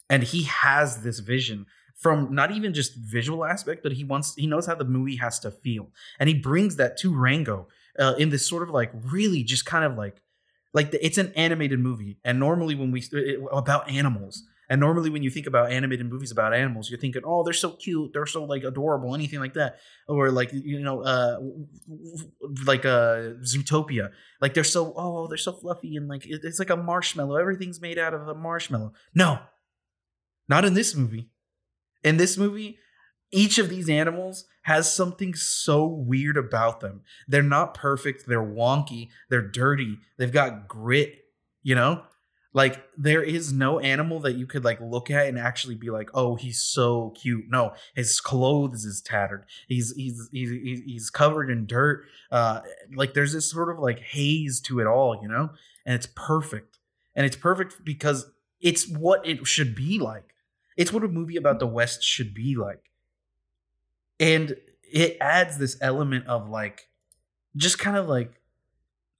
And 0.08 0.22
he 0.22 0.44
has 0.44 1.02
this 1.02 1.18
vision 1.18 1.66
from 1.96 2.34
not 2.34 2.50
even 2.50 2.74
just 2.74 2.94
visual 2.94 3.44
aspect, 3.44 3.82
but 3.82 3.92
he 3.92 4.04
wants 4.04 4.34
he 4.36 4.46
knows 4.46 4.66
how 4.66 4.74
the 4.74 4.84
movie 4.84 5.16
has 5.16 5.38
to 5.40 5.50
feel, 5.50 5.90
and 6.20 6.28
he 6.28 6.34
brings 6.34 6.76
that 6.76 6.96
to 6.98 7.14
Rango 7.14 7.68
uh, 7.98 8.14
in 8.18 8.30
this 8.30 8.46
sort 8.46 8.62
of 8.62 8.70
like 8.70 8.92
really 8.94 9.42
just 9.42 9.64
kind 9.64 9.84
of 9.84 9.96
like 9.96 10.22
like 10.76 10.90
the, 10.90 11.04
it's 11.04 11.16
an 11.16 11.32
animated 11.34 11.80
movie, 11.80 12.18
and 12.22 12.38
normally 12.38 12.74
when 12.74 12.90
we 12.92 13.02
it, 13.12 13.40
about 13.50 13.90
animals. 13.90 14.44
And 14.68 14.80
normally, 14.80 15.10
when 15.10 15.22
you 15.22 15.30
think 15.30 15.46
about 15.46 15.70
animated 15.70 16.10
movies 16.10 16.32
about 16.32 16.52
animals, 16.52 16.90
you're 16.90 16.98
thinking, 16.98 17.22
"Oh, 17.24 17.44
they're 17.44 17.52
so 17.52 17.70
cute, 17.70 18.12
they're 18.12 18.26
so 18.26 18.44
like 18.44 18.62
adorable, 18.62 19.14
anything 19.14 19.38
like 19.38 19.54
that," 19.54 19.78
or 20.06 20.30
like 20.30 20.50
you 20.52 20.80
know, 20.80 21.02
uh, 21.02 21.38
like 22.66 22.84
uh, 22.84 23.38
Zootopia, 23.50 24.10
like 24.40 24.54
they're 24.54 24.64
so 24.64 24.92
oh, 24.96 25.28
they're 25.28 25.38
so 25.38 25.52
fluffy 25.52 25.96
and 25.96 26.08
like 26.08 26.26
it's 26.26 26.58
like 26.58 26.70
a 26.70 26.76
marshmallow. 26.76 27.36
Everything's 27.36 27.80
made 27.80 27.96
out 27.96 28.12
of 28.12 28.28
a 28.28 28.34
marshmallow. 28.34 28.92
No, 29.14 29.38
not 30.48 30.64
in 30.64 30.74
this 30.74 30.94
movie. 30.94 31.30
In 32.02 32.18
this 32.18 32.36
movie, 32.36 32.78
each 33.30 33.58
of 33.58 33.68
these 33.68 33.88
animals 33.88 34.44
has 34.62 34.92
something 34.92 35.34
so 35.34 35.86
weird 35.86 36.36
about 36.36 36.80
them. 36.80 37.02
They're 37.28 37.42
not 37.42 37.74
perfect, 37.74 38.26
they're 38.26 38.42
wonky, 38.42 39.08
they're 39.28 39.46
dirty, 39.46 39.98
they've 40.16 40.32
got 40.32 40.68
grit, 40.68 41.24
you 41.62 41.74
know? 41.74 42.02
Like 42.56 42.82
there 42.96 43.22
is 43.22 43.52
no 43.52 43.80
animal 43.80 44.18
that 44.20 44.36
you 44.36 44.46
could 44.46 44.64
like 44.64 44.80
look 44.80 45.10
at 45.10 45.26
and 45.26 45.38
actually 45.38 45.74
be 45.74 45.90
like, 45.90 46.08
"Oh, 46.14 46.36
he's 46.36 46.58
so 46.58 47.10
cute." 47.10 47.44
No, 47.50 47.74
his 47.94 48.18
clothes 48.18 48.86
is 48.86 49.02
tattered. 49.02 49.44
He's 49.68 49.94
he's 49.94 50.30
he's 50.32 50.80
he's 50.80 51.10
covered 51.10 51.50
in 51.50 51.66
dirt. 51.66 52.06
Uh 52.30 52.62
like 52.94 53.12
there's 53.12 53.34
this 53.34 53.50
sort 53.50 53.68
of 53.68 53.78
like 53.78 53.98
haze 53.98 54.58
to 54.62 54.80
it 54.80 54.86
all, 54.86 55.20
you 55.20 55.28
know? 55.28 55.50
And 55.84 55.94
it's 55.94 56.08
perfect. 56.16 56.78
And 57.14 57.26
it's 57.26 57.36
perfect 57.36 57.84
because 57.84 58.24
it's 58.58 58.88
what 58.88 59.26
it 59.26 59.46
should 59.46 59.74
be 59.74 59.98
like. 59.98 60.34
It's 60.78 60.94
what 60.94 61.04
a 61.04 61.08
movie 61.08 61.36
about 61.36 61.58
the 61.58 61.66
West 61.66 62.02
should 62.02 62.32
be 62.32 62.56
like. 62.56 62.90
And 64.18 64.56
it 64.82 65.16
adds 65.20 65.58
this 65.58 65.76
element 65.80 66.26
of 66.26 66.48
like, 66.48 66.88
just 67.56 67.78
kind 67.78 67.96
of 67.96 68.08
like, 68.08 68.40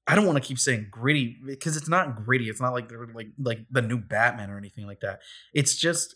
I 0.07 0.15
don't 0.15 0.27
want 0.27 0.41
to 0.41 0.47
keep 0.47 0.59
saying 0.59 0.89
gritty 0.91 1.37
because 1.45 1.77
it's 1.77 1.89
not 1.89 2.25
gritty. 2.25 2.49
It's 2.49 2.61
not 2.61 2.73
like 2.73 2.89
they're 2.89 3.07
like 3.07 3.29
like 3.39 3.61
the 3.71 3.83
new 3.83 3.99
Batman 3.99 4.51
or 4.51 4.59
anything 4.59 4.87
like 4.87 5.01
that. 5.01 5.21
It's 5.53 5.75
just 5.75 6.15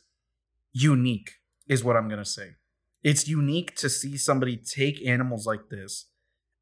unique, 0.73 1.33
is 1.67 1.83
what 1.83 1.97
I'm 1.97 2.09
gonna 2.09 2.25
say. 2.25 2.51
It's 3.03 3.27
unique 3.27 3.75
to 3.77 3.89
see 3.89 4.17
somebody 4.17 4.57
take 4.57 5.05
animals 5.05 5.45
like 5.45 5.71
this, 5.71 6.07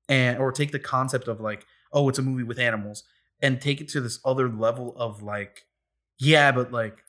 and 0.09 0.39
or 0.39 0.53
take 0.53 0.73
the 0.73 0.79
concept 0.79 1.29
of 1.29 1.39
like, 1.39 1.67
oh, 1.93 2.09
it's 2.09 2.19
a 2.19 2.23
movie 2.23 2.45
with 2.45 2.59
animals, 2.59 3.05
and 3.43 3.61
take 3.61 3.83
it 3.83 3.89
to 3.91 4.01
this 4.01 4.21
other 4.25 4.49
level 4.49 4.95
of 4.97 5.23
like, 5.23 5.67
yeah, 6.19 6.51
but 6.51 6.73
like 6.73 7.05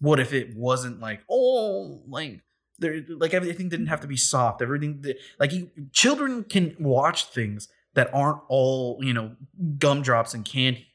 what 0.00 0.20
if 0.20 0.32
it 0.32 0.56
wasn't 0.56 1.00
like 1.00 1.20
oh 1.28 2.02
like 2.06 2.40
there 2.78 3.02
like 3.08 3.34
everything 3.34 3.68
didn't 3.68 3.86
have 3.86 4.00
to 4.00 4.06
be 4.06 4.16
soft. 4.16 4.62
Everything 4.62 5.04
like 5.38 5.52
children 5.92 6.44
can 6.44 6.76
watch 6.78 7.26
things 7.26 7.68
that 7.94 8.10
aren't 8.12 8.40
all 8.48 8.98
you 9.00 9.12
know 9.12 9.36
gumdrops 9.78 10.34
and 10.34 10.44
candy. 10.44 10.86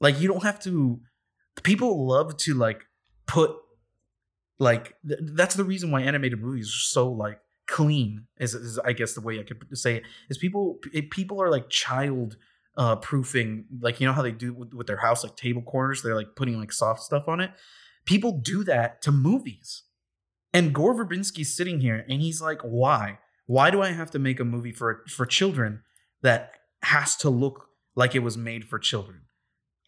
Like 0.00 0.20
you 0.20 0.28
don't 0.28 0.42
have 0.42 0.60
to 0.60 1.00
people 1.62 2.06
love 2.06 2.36
to 2.38 2.54
like 2.54 2.84
put 3.26 3.56
like 4.58 4.94
th- 5.06 5.20
that's 5.22 5.54
the 5.54 5.64
reason 5.64 5.90
why 5.90 6.02
animated 6.02 6.40
movies 6.40 6.68
are 6.68 6.88
so 6.90 7.10
like 7.10 7.40
clean 7.66 8.26
is, 8.38 8.54
is 8.54 8.78
i 8.84 8.92
guess 8.92 9.14
the 9.14 9.20
way 9.20 9.40
i 9.40 9.42
could 9.42 9.58
say 9.76 9.96
it 9.96 10.04
is 10.30 10.38
people 10.38 10.78
people 11.10 11.42
are 11.42 11.50
like 11.50 11.68
child 11.68 12.36
uh 12.76 12.94
proofing 12.96 13.64
like 13.80 14.00
you 14.00 14.06
know 14.06 14.12
how 14.12 14.22
they 14.22 14.30
do 14.30 14.52
with, 14.52 14.72
with 14.74 14.86
their 14.86 14.98
house 14.98 15.24
like 15.24 15.34
table 15.36 15.62
corners 15.62 16.02
they're 16.02 16.14
like 16.14 16.36
putting 16.36 16.58
like 16.58 16.72
soft 16.72 17.02
stuff 17.02 17.28
on 17.28 17.40
it? 17.40 17.50
People 18.04 18.38
do 18.38 18.62
that 18.64 19.02
to 19.02 19.10
movies 19.10 19.82
and 20.56 20.72
gore 20.72 20.94
verbinski's 20.94 21.54
sitting 21.54 21.80
here 21.80 22.06
and 22.08 22.22
he's 22.22 22.40
like 22.40 22.62
why? 22.62 23.18
Why 23.46 23.70
do 23.70 23.82
i 23.82 23.92
have 23.92 24.10
to 24.12 24.18
make 24.18 24.40
a 24.40 24.44
movie 24.44 24.72
for 24.72 25.04
for 25.06 25.26
children 25.26 25.82
that 26.22 26.52
has 26.82 27.14
to 27.16 27.30
look 27.30 27.68
like 27.94 28.14
it 28.14 28.20
was 28.20 28.38
made 28.38 28.64
for 28.64 28.78
children? 28.78 29.22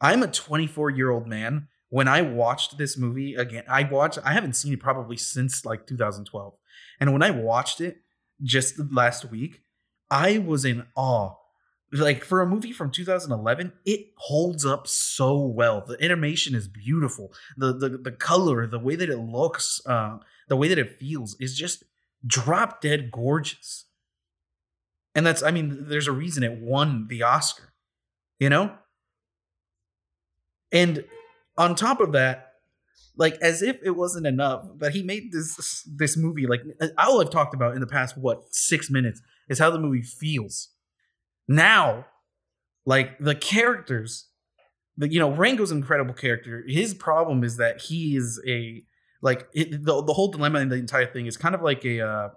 I'm 0.01 0.23
a 0.23 0.29
24 0.29 0.91
year 0.91 1.11
old 1.11 1.27
man. 1.27 1.69
When 1.89 2.07
i 2.07 2.21
watched 2.21 2.77
this 2.77 2.99
movie 2.99 3.35
again 3.35 3.65
i 3.67 3.83
watched 3.83 4.19
i 4.23 4.35
haven't 4.35 4.57
seen 4.57 4.75
it 4.75 4.81
probably 4.81 5.17
since 5.17 5.65
like 5.65 5.87
2012 5.87 6.53
and 7.01 7.15
when 7.15 7.23
i 7.23 7.31
watched 7.31 7.81
it 7.81 8.03
just 8.43 8.79
last 8.93 9.25
week 9.31 9.63
i 10.11 10.37
was 10.37 10.67
in 10.67 10.85
awe 10.95 11.33
like 11.93 12.25
for 12.25 12.43
a 12.43 12.47
movie 12.47 12.73
from 12.73 12.91
2011 12.91 13.73
it 13.85 14.13
holds 14.17 14.67
up 14.67 14.87
so 14.87 15.39
well. 15.39 15.85
The 15.87 16.03
animation 16.05 16.55
is 16.55 16.69
beautiful. 16.69 17.33
The 17.57 17.73
the, 17.73 17.89
the 17.91 18.13
color 18.13 18.67
the 18.67 18.79
way 18.79 18.97
that 18.97 19.09
it 19.09 19.19
looks 19.19 19.81
uh, 19.87 20.19
the 20.49 20.57
way 20.57 20.69
that 20.69 20.79
it 20.79 20.99
feels 20.99 21.37
is 21.41 21.57
just 21.57 21.85
drop 22.27 22.81
dead 22.81 23.11
gorgeous. 23.11 23.87
And 25.15 25.27
that's 25.27 25.43
i 25.43 25.51
mean 25.51 25.89
there's 25.89 26.07
a 26.07 26.13
reason 26.13 26.43
it 26.43 26.59
won 26.61 27.07
the 27.09 27.23
oscar 27.23 27.69
you 28.39 28.49
know? 28.49 28.73
And 30.71 31.05
on 31.57 31.75
top 31.75 32.01
of 32.01 32.13
that 32.13 32.53
like 33.17 33.35
as 33.43 33.63
if 33.63 33.79
it 33.83 33.91
wasn't 33.91 34.27
enough 34.27 34.65
that 34.79 34.93
he 34.93 35.03
made 35.03 35.33
this 35.33 35.83
this 35.89 36.17
movie 36.17 36.47
like 36.47 36.61
all 36.99 37.21
i've 37.21 37.31
talked 37.31 37.53
about 37.53 37.75
in 37.75 37.81
the 37.81 37.87
past 37.87 38.17
what 38.17 38.45
six 38.55 38.91
minutes 38.91 39.21
is 39.49 39.59
how 39.59 39.71
the 39.71 39.79
movie 39.79 40.03
feels 40.03 40.69
now 41.49 42.07
like 42.87 43.19
the 43.19 43.35
characters 43.35 44.29
the, 44.99 45.11
you 45.11 45.19
know 45.19 45.31
rango's 45.31 45.71
an 45.71 45.79
incredible 45.79 46.13
character. 46.13 46.65
His 46.67 46.93
problem 46.93 47.45
is 47.45 47.57
that 47.57 47.81
he 47.81 48.17
is 48.17 48.41
a 48.47 48.83
like 49.23 49.49
it, 49.55 49.85
the, 49.85 50.03
the 50.03 50.13
whole 50.13 50.31
dilemma 50.31 50.61
in 50.61 50.69
the 50.69 50.77
entire 50.77 51.07
thing 51.07 51.27
is 51.27 51.37
kind 51.37 51.55
of 51.55 51.63
like 51.63 51.85
a 51.85 52.01
uh 52.01 52.29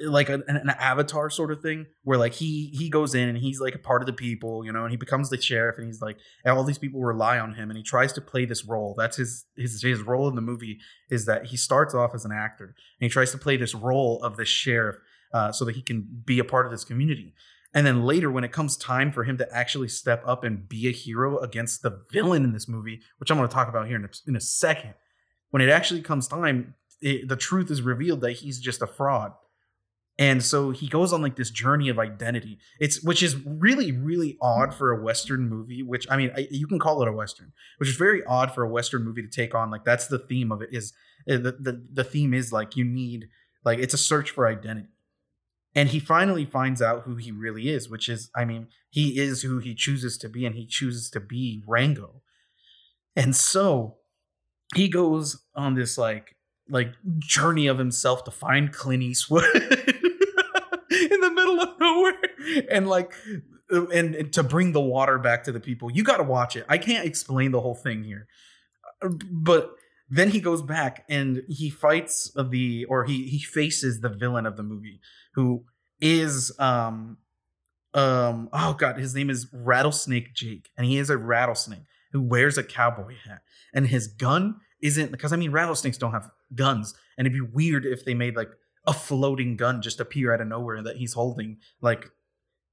like 0.00 0.28
an, 0.28 0.42
an, 0.48 0.70
avatar 0.80 1.30
sort 1.30 1.52
of 1.52 1.60
thing 1.60 1.86
where 2.02 2.18
like 2.18 2.32
he 2.32 2.72
he 2.76 2.88
goes 2.88 3.14
in 3.14 3.28
and 3.28 3.38
he's 3.38 3.60
like 3.60 3.76
a 3.76 3.78
part 3.78 4.02
of 4.02 4.06
the 4.06 4.12
people 4.12 4.64
you 4.64 4.72
know 4.72 4.82
and 4.82 4.90
he 4.90 4.96
becomes 4.96 5.30
the 5.30 5.40
sheriff 5.40 5.76
and 5.78 5.86
he's 5.86 6.00
like 6.00 6.16
and 6.44 6.56
all 6.56 6.64
these 6.64 6.78
people 6.78 7.00
rely 7.00 7.38
on 7.38 7.54
him 7.54 7.70
and 7.70 7.76
he 7.76 7.82
tries 7.82 8.12
to 8.12 8.20
play 8.20 8.44
this 8.44 8.64
role. 8.64 8.94
That's 8.96 9.18
his 9.18 9.44
his 9.56 9.82
his 9.82 10.00
role 10.00 10.28
in 10.28 10.34
the 10.34 10.40
movie 10.40 10.78
is 11.10 11.26
that 11.26 11.46
he 11.46 11.56
starts 11.56 11.94
off 11.94 12.12
as 12.14 12.24
an 12.24 12.32
actor 12.32 12.64
and 12.64 12.74
he 13.06 13.08
tries 13.08 13.30
to 13.32 13.38
play 13.38 13.56
this 13.56 13.74
role 13.74 14.20
of 14.22 14.36
the 14.36 14.44
sheriff 14.44 14.96
uh, 15.32 15.52
so 15.52 15.64
that 15.64 15.76
he 15.76 15.82
can 15.82 16.22
be 16.24 16.38
a 16.38 16.44
part 16.44 16.64
of 16.64 16.72
this 16.72 16.84
community 16.84 17.34
and 17.74 17.84
then 17.84 18.04
later, 18.04 18.30
when 18.30 18.44
it 18.44 18.52
comes 18.52 18.76
time 18.76 19.10
for 19.10 19.24
him 19.24 19.36
to 19.38 19.52
actually 19.52 19.88
step 19.88 20.22
up 20.24 20.44
and 20.44 20.68
be 20.68 20.86
a 20.86 20.92
hero 20.92 21.38
against 21.38 21.82
the 21.82 22.02
villain 22.12 22.44
in 22.44 22.52
this 22.52 22.68
movie, 22.68 23.00
which 23.18 23.30
I'm 23.30 23.36
going 23.36 23.48
to 23.48 23.54
talk 23.54 23.68
about 23.68 23.88
here 23.88 23.96
in 23.96 24.04
a, 24.04 24.10
in 24.28 24.36
a 24.36 24.40
second, 24.40 24.94
when 25.50 25.60
it 25.60 25.68
actually 25.68 26.00
comes 26.00 26.28
time, 26.28 26.74
it, 27.00 27.28
the 27.28 27.36
truth 27.36 27.72
is 27.72 27.82
revealed 27.82 28.20
that 28.20 28.32
he's 28.32 28.60
just 28.60 28.80
a 28.80 28.86
fraud. 28.86 29.32
And 30.16 30.44
so 30.44 30.70
he 30.70 30.86
goes 30.86 31.12
on 31.12 31.22
like 31.22 31.34
this 31.34 31.50
journey 31.50 31.88
of 31.88 31.98
identity. 31.98 32.58
It's 32.78 33.02
which 33.02 33.20
is 33.20 33.34
really 33.44 33.90
really 33.90 34.38
odd 34.40 34.72
for 34.72 34.92
a 34.92 35.02
western 35.02 35.48
movie, 35.48 35.82
which 35.82 36.06
I 36.08 36.16
mean, 36.16 36.30
I, 36.36 36.46
you 36.52 36.68
can 36.68 36.78
call 36.78 37.02
it 37.02 37.08
a 37.08 37.12
western, 37.12 37.52
which 37.78 37.88
is 37.88 37.96
very 37.96 38.22
odd 38.24 38.54
for 38.54 38.62
a 38.62 38.68
western 38.68 39.02
movie 39.02 39.22
to 39.22 39.28
take 39.28 39.56
on. 39.56 39.72
Like 39.72 39.84
that's 39.84 40.06
the 40.06 40.20
theme 40.20 40.52
of 40.52 40.62
it 40.62 40.68
is 40.70 40.92
eh, 41.28 41.38
the 41.38 41.50
the, 41.58 41.84
the 41.92 42.04
theme 42.04 42.32
is 42.32 42.52
like 42.52 42.76
you 42.76 42.84
need 42.84 43.28
like 43.64 43.80
it's 43.80 43.94
a 43.94 43.98
search 43.98 44.30
for 44.30 44.46
identity 44.46 44.93
and 45.74 45.88
he 45.88 45.98
finally 45.98 46.44
finds 46.44 46.80
out 46.80 47.02
who 47.02 47.16
he 47.16 47.30
really 47.30 47.68
is 47.68 47.88
which 47.88 48.08
is 48.08 48.30
i 48.34 48.44
mean 48.44 48.68
he 48.94 49.18
is 49.18 49.42
who 49.42 49.58
he 49.58 49.74
chooses 49.74 50.16
to 50.18 50.28
be 50.28 50.46
and 50.46 50.54
he 50.54 50.66
chooses 50.66 51.10
to 51.10 51.18
be 51.18 51.64
rango. 51.66 52.22
And 53.16 53.34
so 53.34 53.96
he 54.72 54.88
goes 54.88 55.42
on 55.56 55.74
this 55.74 55.98
like 55.98 56.36
like 56.68 56.94
journey 57.18 57.66
of 57.66 57.76
himself 57.76 58.22
to 58.24 58.30
find 58.30 58.72
clint 58.72 59.02
eastwood 59.02 59.44
in 59.56 61.20
the 61.20 61.32
middle 61.34 61.60
of 61.60 61.70
nowhere 61.80 62.14
and 62.70 62.86
like 62.86 63.12
and, 63.68 64.14
and 64.14 64.32
to 64.32 64.44
bring 64.44 64.70
the 64.70 64.80
water 64.80 65.18
back 65.18 65.42
to 65.42 65.52
the 65.52 65.58
people. 65.58 65.90
You 65.90 66.04
got 66.04 66.18
to 66.18 66.22
watch 66.22 66.54
it. 66.54 66.64
I 66.68 66.78
can't 66.78 67.04
explain 67.04 67.50
the 67.50 67.60
whole 67.60 67.74
thing 67.74 68.04
here. 68.04 68.28
Uh, 69.02 69.08
but 69.28 69.72
then 70.08 70.30
he 70.30 70.38
goes 70.38 70.62
back 70.62 71.04
and 71.08 71.42
he 71.48 71.68
fights 71.68 72.30
the 72.36 72.84
or 72.84 73.06
he 73.06 73.26
he 73.26 73.40
faces 73.40 74.02
the 74.02 74.08
villain 74.08 74.46
of 74.46 74.56
the 74.56 74.62
movie 74.62 75.00
who 75.34 75.64
is 76.00 76.52
um 76.58 77.18
um 77.92 78.48
oh 78.52 78.74
god, 78.74 78.98
his 78.98 79.14
name 79.14 79.30
is 79.30 79.46
Rattlesnake 79.52 80.34
Jake, 80.34 80.70
and 80.76 80.86
he 80.86 80.98
is 80.98 81.10
a 81.10 81.16
rattlesnake 81.16 81.84
who 82.12 82.22
wears 82.22 82.58
a 82.58 82.64
cowboy 82.64 83.14
hat, 83.24 83.42
and 83.72 83.86
his 83.86 84.06
gun 84.06 84.56
isn't 84.82 85.10
because 85.10 85.32
I 85.32 85.36
mean 85.36 85.52
rattlesnakes 85.52 85.98
don't 85.98 86.12
have 86.12 86.30
guns, 86.54 86.94
and 87.16 87.26
it'd 87.26 87.38
be 87.38 87.52
weird 87.52 87.84
if 87.84 88.04
they 88.04 88.14
made 88.14 88.36
like 88.36 88.50
a 88.86 88.92
floating 88.92 89.56
gun 89.56 89.82
just 89.82 90.00
appear 90.00 90.32
out 90.32 90.40
of 90.40 90.48
nowhere 90.48 90.82
that 90.82 90.96
he's 90.96 91.14
holding. 91.14 91.58
Like 91.80 92.06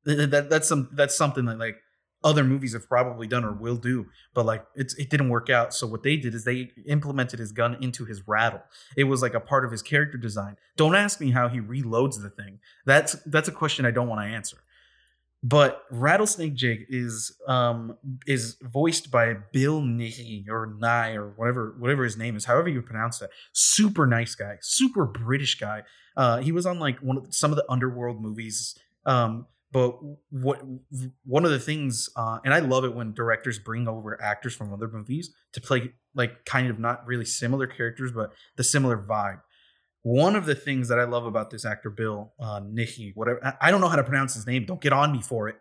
that 0.05 0.49
that's 0.49 0.67
some 0.67 0.89
that's 0.93 1.15
something 1.15 1.45
that 1.45 1.59
like 1.59 1.77
other 2.23 2.43
movies 2.43 2.73
have 2.73 2.87
probably 2.87 3.27
done 3.27 3.43
or 3.43 3.51
will 3.51 3.77
do, 3.77 4.07
but 4.33 4.45
like 4.45 4.65
it's 4.75 4.93
it 4.95 5.09
didn't 5.09 5.29
work 5.29 5.49
out. 5.49 5.73
So 5.73 5.87
what 5.87 6.03
they 6.03 6.17
did 6.17 6.35
is 6.35 6.43
they 6.43 6.71
implemented 6.87 7.39
his 7.39 7.51
gun 7.51 7.77
into 7.81 8.05
his 8.05 8.27
rattle. 8.27 8.61
It 8.95 9.05
was 9.05 9.21
like 9.21 9.33
a 9.33 9.39
part 9.39 9.65
of 9.65 9.71
his 9.71 9.81
character 9.81 10.17
design. 10.17 10.57
Don't 10.75 10.95
ask 10.95 11.19
me 11.19 11.31
how 11.31 11.47
he 11.47 11.59
reloads 11.59 12.21
the 12.21 12.29
thing. 12.29 12.59
That's 12.85 13.13
that's 13.25 13.47
a 13.47 13.51
question 13.51 13.85
I 13.85 13.91
don't 13.91 14.07
want 14.07 14.21
to 14.21 14.27
answer. 14.27 14.57
But 15.43 15.85
Rattlesnake 15.89 16.53
Jake 16.53 16.85
is 16.89 17.35
um 17.47 17.97
is 18.27 18.57
voiced 18.61 19.09
by 19.09 19.33
Bill 19.51 19.81
Nighy 19.81 20.47
or 20.47 20.75
Nye 20.79 21.15
or 21.15 21.29
whatever 21.29 21.75
whatever 21.79 22.03
his 22.03 22.17
name 22.17 22.35
is, 22.35 22.45
however 22.45 22.69
you 22.69 22.83
pronounce 22.83 23.17
that. 23.19 23.31
Super 23.51 24.05
nice 24.05 24.35
guy, 24.35 24.57
super 24.61 25.05
British 25.05 25.59
guy. 25.59 25.81
Uh, 26.15 26.37
he 26.37 26.51
was 26.51 26.67
on 26.67 26.77
like 26.77 26.99
one 26.99 27.17
of 27.17 27.33
some 27.33 27.51
of 27.51 27.57
the 27.57 27.65
underworld 27.69 28.21
movies. 28.21 28.77
Um, 29.07 29.47
but 29.71 29.97
what 30.29 30.61
one 31.23 31.45
of 31.45 31.51
the 31.51 31.59
things, 31.59 32.09
uh, 32.15 32.39
and 32.43 32.53
I 32.53 32.59
love 32.59 32.83
it 32.83 32.93
when 32.93 33.13
directors 33.13 33.57
bring 33.57 33.87
over 33.87 34.21
actors 34.21 34.53
from 34.53 34.73
other 34.73 34.87
movies 34.87 35.33
to 35.53 35.61
play 35.61 35.93
like 36.13 36.43
kind 36.45 36.69
of 36.69 36.77
not 36.77 37.05
really 37.07 37.25
similar 37.25 37.67
characters, 37.67 38.11
but 38.11 38.31
the 38.57 38.63
similar 38.63 38.97
vibe. 38.97 39.41
One 40.03 40.35
of 40.35 40.45
the 40.45 40.55
things 40.55 40.89
that 40.89 40.99
I 40.99 41.05
love 41.05 41.25
about 41.25 41.51
this 41.51 41.63
actor, 41.63 41.89
Bill 41.89 42.33
uh, 42.39 42.59
Nighy, 42.59 43.15
whatever 43.15 43.57
I 43.61 43.71
don't 43.71 43.79
know 43.79 43.87
how 43.87 43.95
to 43.95 44.03
pronounce 44.03 44.33
his 44.33 44.45
name. 44.45 44.65
Don't 44.65 44.81
get 44.81 44.93
on 44.93 45.11
me 45.11 45.21
for 45.21 45.47
it. 45.47 45.55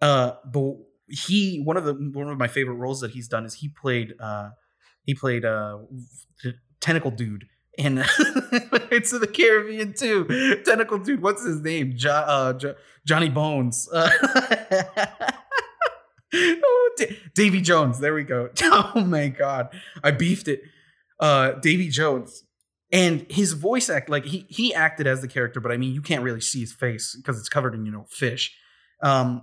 Uh, 0.00 0.32
but 0.44 0.74
he 1.08 1.60
one 1.62 1.76
of 1.76 1.84
the 1.84 1.94
one 1.94 2.28
of 2.28 2.38
my 2.38 2.48
favorite 2.48 2.74
roles 2.74 3.00
that 3.00 3.12
he's 3.12 3.28
done 3.28 3.44
is 3.44 3.54
he 3.54 3.68
played 3.68 4.14
uh, 4.18 4.50
he 5.04 5.14
played 5.14 5.44
uh, 5.44 5.78
tentacle 6.80 7.12
dude 7.12 7.46
in 7.76 7.96
Pirates 8.70 9.12
of 9.12 9.20
the 9.20 9.26
Caribbean 9.26 9.92
too. 9.92 10.24
Tentacle 10.64 10.98
dude, 10.98 11.22
what's 11.22 11.44
his 11.44 11.60
name? 11.60 11.92
Jo- 11.96 12.10
uh, 12.10 12.52
jo- 12.54 12.74
Johnny 13.06 13.28
Bones. 13.28 13.88
Uh, 13.92 14.10
oh, 16.34 16.90
D- 16.96 17.18
Davy 17.34 17.60
Jones. 17.60 17.98
There 18.00 18.14
we 18.14 18.24
go. 18.24 18.50
Oh 18.62 19.04
my 19.04 19.28
god, 19.28 19.68
I 20.02 20.10
beefed 20.10 20.48
it. 20.48 20.60
Uh, 21.20 21.52
Davy 21.52 21.88
Jones. 21.88 22.42
And 22.92 23.26
his 23.28 23.52
voice 23.52 23.90
act, 23.90 24.08
like 24.08 24.24
he 24.24 24.46
he 24.48 24.72
acted 24.72 25.06
as 25.06 25.20
the 25.20 25.28
character, 25.28 25.60
but 25.60 25.72
I 25.72 25.76
mean, 25.76 25.92
you 25.92 26.00
can't 26.00 26.22
really 26.22 26.40
see 26.40 26.60
his 26.60 26.72
face 26.72 27.16
because 27.16 27.38
it's 27.38 27.48
covered 27.48 27.74
in 27.74 27.84
you 27.84 27.90
know 27.92 28.06
fish. 28.08 28.56
Um, 29.02 29.42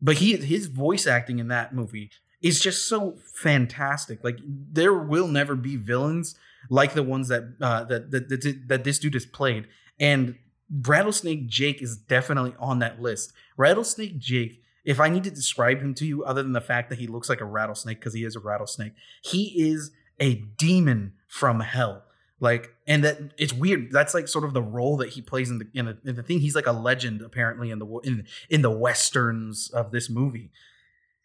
but 0.00 0.16
he 0.16 0.36
his 0.36 0.66
voice 0.66 1.06
acting 1.06 1.38
in 1.38 1.48
that 1.48 1.74
movie 1.74 2.10
is 2.42 2.60
just 2.60 2.88
so 2.88 3.16
fantastic. 3.34 4.22
Like 4.22 4.38
there 4.46 4.92
will 4.92 5.28
never 5.28 5.56
be 5.56 5.76
villains 5.76 6.34
like 6.70 6.94
the 6.94 7.02
ones 7.02 7.28
that 7.28 7.54
uh, 7.60 7.84
that, 7.84 8.10
that 8.10 8.28
that 8.28 8.62
that 8.68 8.84
this 8.84 8.98
dude 8.98 9.14
has 9.14 9.26
played. 9.26 9.66
And 9.98 10.36
Rattlesnake 10.70 11.46
Jake 11.46 11.82
is 11.82 11.96
definitely 11.96 12.54
on 12.58 12.78
that 12.78 13.00
list. 13.00 13.32
Rattlesnake 13.56 14.18
Jake, 14.18 14.62
if 14.84 15.00
I 15.00 15.08
need 15.08 15.24
to 15.24 15.30
describe 15.30 15.80
him 15.80 15.94
to 15.94 16.06
you, 16.06 16.24
other 16.24 16.42
than 16.42 16.52
the 16.52 16.60
fact 16.60 16.88
that 16.90 16.98
he 16.98 17.06
looks 17.06 17.28
like 17.28 17.40
a 17.40 17.44
rattlesnake 17.44 18.00
because 18.00 18.14
he 18.14 18.24
is 18.24 18.36
a 18.36 18.40
rattlesnake, 18.40 18.92
he 19.22 19.70
is 19.70 19.90
a 20.18 20.34
demon 20.56 21.12
from 21.28 21.60
hell. 21.60 22.04
Like, 22.40 22.74
and 22.88 23.04
that 23.04 23.18
it's 23.38 23.52
weird. 23.52 23.92
That's 23.92 24.14
like 24.14 24.26
sort 24.26 24.44
of 24.44 24.52
the 24.52 24.62
role 24.62 24.96
that 24.96 25.10
he 25.10 25.22
plays 25.22 25.48
in 25.48 25.58
the 25.58 25.68
in 25.74 25.86
the, 25.86 25.98
in 26.04 26.16
the 26.16 26.24
thing. 26.24 26.40
He's 26.40 26.56
like 26.56 26.66
a 26.66 26.72
legend 26.72 27.22
apparently 27.22 27.70
in 27.70 27.78
the 27.78 27.86
in 28.02 28.26
in 28.50 28.62
the 28.62 28.70
westerns 28.70 29.70
of 29.70 29.92
this 29.92 30.10
movie, 30.10 30.50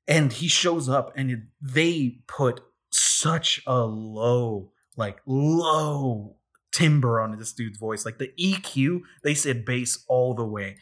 and 0.07 0.31
he 0.31 0.47
shows 0.47 0.87
up 0.87 1.11
and 1.15 1.47
they 1.59 2.19
put 2.27 2.61
such 2.91 3.63
a 3.65 3.79
low 3.79 4.71
like 4.97 5.21
low 5.25 6.35
timber 6.71 7.19
on 7.19 7.37
this 7.37 7.53
dude's 7.53 7.77
voice. 7.77 8.05
Like 8.05 8.17
the 8.17 8.31
EQ, 8.39 9.01
they 9.23 9.33
said 9.33 9.65
bass 9.65 10.03
all 10.07 10.33
the 10.33 10.45
way. 10.45 10.77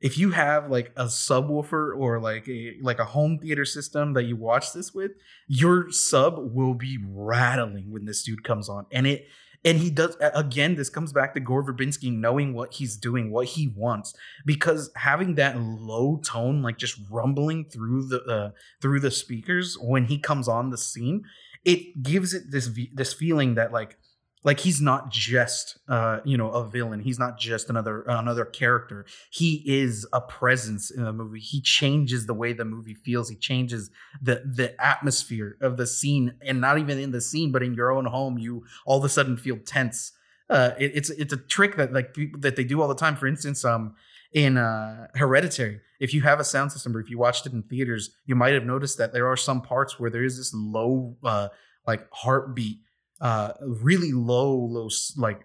If 0.00 0.18
you 0.18 0.32
have 0.32 0.70
like 0.70 0.92
a 0.96 1.06
subwoofer 1.06 1.98
or 1.98 2.20
like 2.20 2.46
a 2.48 2.76
like 2.82 2.98
a 2.98 3.04
home 3.04 3.38
theater 3.38 3.64
system 3.64 4.12
that 4.12 4.24
you 4.24 4.36
watch 4.36 4.72
this 4.72 4.92
with, 4.92 5.12
your 5.48 5.90
sub 5.90 6.38
will 6.38 6.74
be 6.74 6.98
rattling 7.02 7.90
when 7.90 8.04
this 8.04 8.22
dude 8.22 8.44
comes 8.44 8.68
on. 8.68 8.86
And 8.92 9.06
it 9.06 9.26
and 9.64 9.78
he 9.78 9.90
does 9.90 10.16
again 10.34 10.76
this 10.76 10.88
comes 10.88 11.12
back 11.12 11.34
to 11.34 11.40
gore 11.40 11.64
verbinski 11.64 12.12
knowing 12.12 12.54
what 12.54 12.74
he's 12.74 12.96
doing 12.96 13.30
what 13.30 13.46
he 13.48 13.68
wants 13.68 14.14
because 14.46 14.90
having 14.96 15.34
that 15.34 15.60
low 15.60 16.20
tone 16.24 16.62
like 16.62 16.78
just 16.78 16.98
rumbling 17.10 17.64
through 17.64 18.06
the 18.06 18.22
uh, 18.24 18.50
through 18.80 19.00
the 19.00 19.10
speakers 19.10 19.76
when 19.80 20.04
he 20.04 20.18
comes 20.18 20.46
on 20.46 20.70
the 20.70 20.78
scene 20.78 21.24
it 21.66 22.02
gives 22.02 22.32
it 22.32 22.44
this 22.50 22.70
this 22.94 23.12
feeling 23.12 23.56
that 23.56 23.72
like 23.72 23.98
like 24.44 24.60
he's 24.60 24.80
not 24.80 25.10
just 25.10 25.78
uh 25.88 26.20
you 26.24 26.38
know 26.38 26.50
a 26.52 26.64
villain. 26.64 27.00
He's 27.00 27.18
not 27.18 27.38
just 27.38 27.68
another 27.68 28.02
another 28.02 28.44
character. 28.44 29.04
He 29.30 29.62
is 29.66 30.06
a 30.12 30.20
presence 30.20 30.90
in 30.92 31.02
the 31.04 31.12
movie. 31.12 31.40
He 31.40 31.60
changes 31.60 32.26
the 32.26 32.34
way 32.34 32.52
the 32.52 32.64
movie 32.64 32.94
feels. 32.94 33.28
He 33.28 33.36
changes 33.36 33.90
the 34.22 34.42
the 34.46 34.80
atmosphere 34.82 35.58
of 35.60 35.76
the 35.76 35.86
scene 35.86 36.34
and 36.40 36.60
not 36.60 36.78
even 36.78 36.98
in 37.00 37.10
the 37.10 37.20
scene 37.20 37.50
but 37.50 37.64
in 37.64 37.74
your 37.74 37.90
own 37.90 38.06
home 38.06 38.38
you 38.38 38.64
all 38.86 38.98
of 38.98 39.04
a 39.04 39.08
sudden 39.08 39.36
feel 39.36 39.58
tense. 39.58 40.12
Uh 40.48 40.70
it, 40.78 40.92
it's 40.94 41.10
it's 41.10 41.32
a 41.32 41.36
trick 41.36 41.76
that 41.76 41.92
like 41.92 42.14
people 42.14 42.38
that 42.40 42.54
they 42.54 42.64
do 42.64 42.80
all 42.80 42.88
the 42.88 42.94
time. 42.94 43.16
For 43.16 43.26
instance 43.26 43.64
um 43.64 43.96
in 44.36 44.58
uh 44.58 45.08
hereditary. 45.14 45.80
If 45.98 46.12
you 46.12 46.20
have 46.20 46.38
a 46.38 46.44
sound 46.44 46.70
system 46.70 46.94
or 46.94 47.00
if 47.00 47.08
you 47.08 47.18
watched 47.18 47.46
it 47.46 47.54
in 47.54 47.62
theaters 47.62 48.10
you 48.26 48.36
might 48.36 48.52
have 48.52 48.64
noticed 48.64 48.98
that 48.98 49.14
there 49.14 49.26
are 49.26 49.36
some 49.36 49.62
parts 49.62 49.98
where 49.98 50.10
there 50.10 50.22
is 50.22 50.36
this 50.36 50.52
low 50.54 51.16
uh 51.24 51.48
like 51.86 52.06
heartbeat 52.12 52.76
uh 53.20 53.52
really 53.62 54.12
low 54.12 54.54
low 54.54 54.90
like 55.16 55.40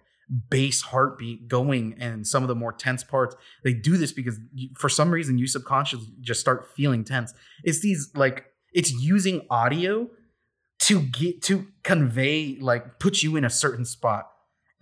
bass 0.50 0.82
heartbeat 0.82 1.48
going 1.48 1.94
and 1.98 2.26
some 2.26 2.42
of 2.42 2.48
the 2.48 2.54
more 2.54 2.72
tense 2.72 3.02
parts. 3.02 3.34
They 3.64 3.72
do 3.72 3.96
this 3.96 4.12
because 4.12 4.38
you, 4.52 4.68
for 4.78 4.90
some 4.90 5.10
reason 5.10 5.38
you 5.38 5.46
subconsciously 5.46 6.12
just 6.20 6.40
start 6.40 6.68
feeling 6.76 7.02
tense. 7.02 7.32
It's 7.64 7.80
these 7.80 8.10
like 8.14 8.44
it's 8.74 8.92
using 8.92 9.46
audio 9.48 10.10
to 10.80 11.00
get 11.00 11.40
to 11.44 11.66
convey 11.82 12.58
like 12.60 12.98
put 12.98 13.22
you 13.22 13.36
in 13.36 13.44
a 13.44 13.50
certain 13.50 13.86
spot. 13.86 14.28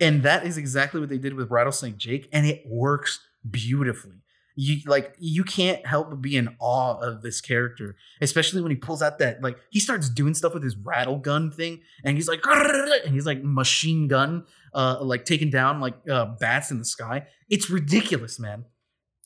And 0.01 0.23
that 0.23 0.45
is 0.45 0.57
exactly 0.57 0.99
what 0.99 1.09
they 1.09 1.17
did 1.17 1.33
with 1.33 1.49
rattlesnake 1.49 1.97
jake 1.97 2.27
and 2.33 2.45
it 2.45 2.63
works 2.67 3.19
beautifully 3.49 4.21
you 4.55 4.81
like 4.85 5.15
you 5.17 5.43
can't 5.43 5.85
help 5.85 6.09
but 6.09 6.21
be 6.21 6.35
in 6.35 6.55
awe 6.59 6.97
of 6.99 7.21
this 7.21 7.41
character, 7.41 7.95
especially 8.21 8.61
when 8.61 8.71
he 8.71 8.75
pulls 8.75 9.01
out 9.01 9.19
that 9.19 9.41
like 9.41 9.57
he 9.69 9.79
starts 9.79 10.09
doing 10.09 10.33
stuff 10.33 10.53
with 10.53 10.63
his 10.63 10.75
rattle 10.75 11.17
gun 11.17 11.51
thing, 11.51 11.81
and 12.03 12.15
he's 12.15 12.27
like 12.27 12.41
and 12.45 13.13
he's 13.13 13.25
like 13.25 13.43
machine 13.43 14.07
gun, 14.07 14.45
uh, 14.73 14.97
like 15.01 15.25
taking 15.25 15.49
down 15.49 15.79
like 15.79 15.95
uh, 16.09 16.25
bats 16.39 16.71
in 16.71 16.79
the 16.79 16.85
sky. 16.85 17.25
It's 17.49 17.69
ridiculous, 17.69 18.39
man. 18.39 18.65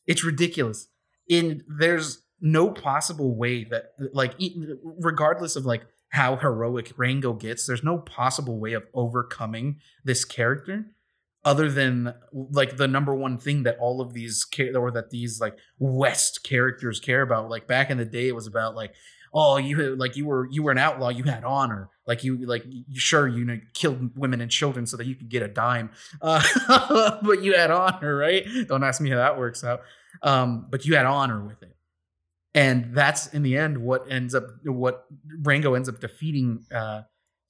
It's 0.06 0.24
ridiculous. 0.24 0.88
And 1.30 1.64
there's 1.80 2.22
no 2.40 2.70
possible 2.70 3.36
way 3.36 3.64
that 3.66 3.94
like 4.14 4.36
regardless 4.84 5.56
of 5.56 5.66
like 5.66 5.84
how 6.10 6.36
heroic 6.36 6.94
Rango 6.98 7.34
gets, 7.34 7.66
there's 7.66 7.84
no 7.84 7.98
possible 7.98 8.60
way 8.60 8.74
of 8.74 8.84
overcoming 8.94 9.80
this 10.04 10.24
character 10.24 10.86
other 11.46 11.70
than 11.70 12.14
like 12.34 12.76
the 12.76 12.88
number 12.88 13.14
one 13.14 13.38
thing 13.38 13.64
that 13.64 13.78
all 13.80 14.02
of 14.02 14.14
these 14.14 14.46
or 14.76 14.92
that 14.92 15.12
these 15.12 15.40
like 15.40 15.58
west 15.78 16.44
characters 16.44 17.00
care 17.00 17.22
about 17.22 17.50
like 17.50 17.68
back 17.68 17.92
in 17.92 17.98
the 17.98 18.06
day 18.06 18.28
it 18.28 18.36
was 18.36 18.48
about 18.48 18.76
like 18.76 18.94
oh 19.34 19.58
you 19.58 19.96
like 19.96 20.18
you 20.18 20.26
were 20.26 20.50
you 20.50 20.64
were 20.64 20.72
an 20.72 20.78
outlaw 20.80 21.10
you 21.10 21.24
had 21.24 21.44
honor. 21.44 21.90
Like 22.08 22.24
you 22.24 22.38
like 22.46 22.66
sure 22.94 23.28
you 23.28 23.46
know 23.46 23.60
killed 23.74 24.18
women 24.18 24.42
and 24.42 24.50
children 24.50 24.86
so 24.86 24.98
that 24.98 25.06
you 25.06 25.16
could 25.16 25.30
get 25.30 25.44
a 25.44 25.48
dime. 25.48 25.92
Uh, 26.22 26.42
but 27.22 27.44
you 27.44 27.56
had 27.56 27.70
honor 27.70 28.16
right? 28.18 28.46
Don't 28.68 28.84
ask 28.84 29.00
me 29.00 29.12
how 29.12 29.18
that 29.18 29.38
works 29.38 29.64
out. 29.64 29.82
Um, 30.24 30.68
but 30.70 30.86
you 30.86 30.96
had 30.96 31.06
honor 31.06 31.44
with 31.46 31.62
it. 31.62 31.76
And 32.54 32.96
that's 32.96 33.28
in 33.28 33.44
the 33.44 33.58
end 33.58 33.78
what 33.78 34.10
ends 34.10 34.34
up 34.34 34.48
what 34.64 35.06
rango 35.42 35.74
ends 35.74 35.90
up 35.90 36.00
defeating 36.00 36.66
uh, 36.74 37.02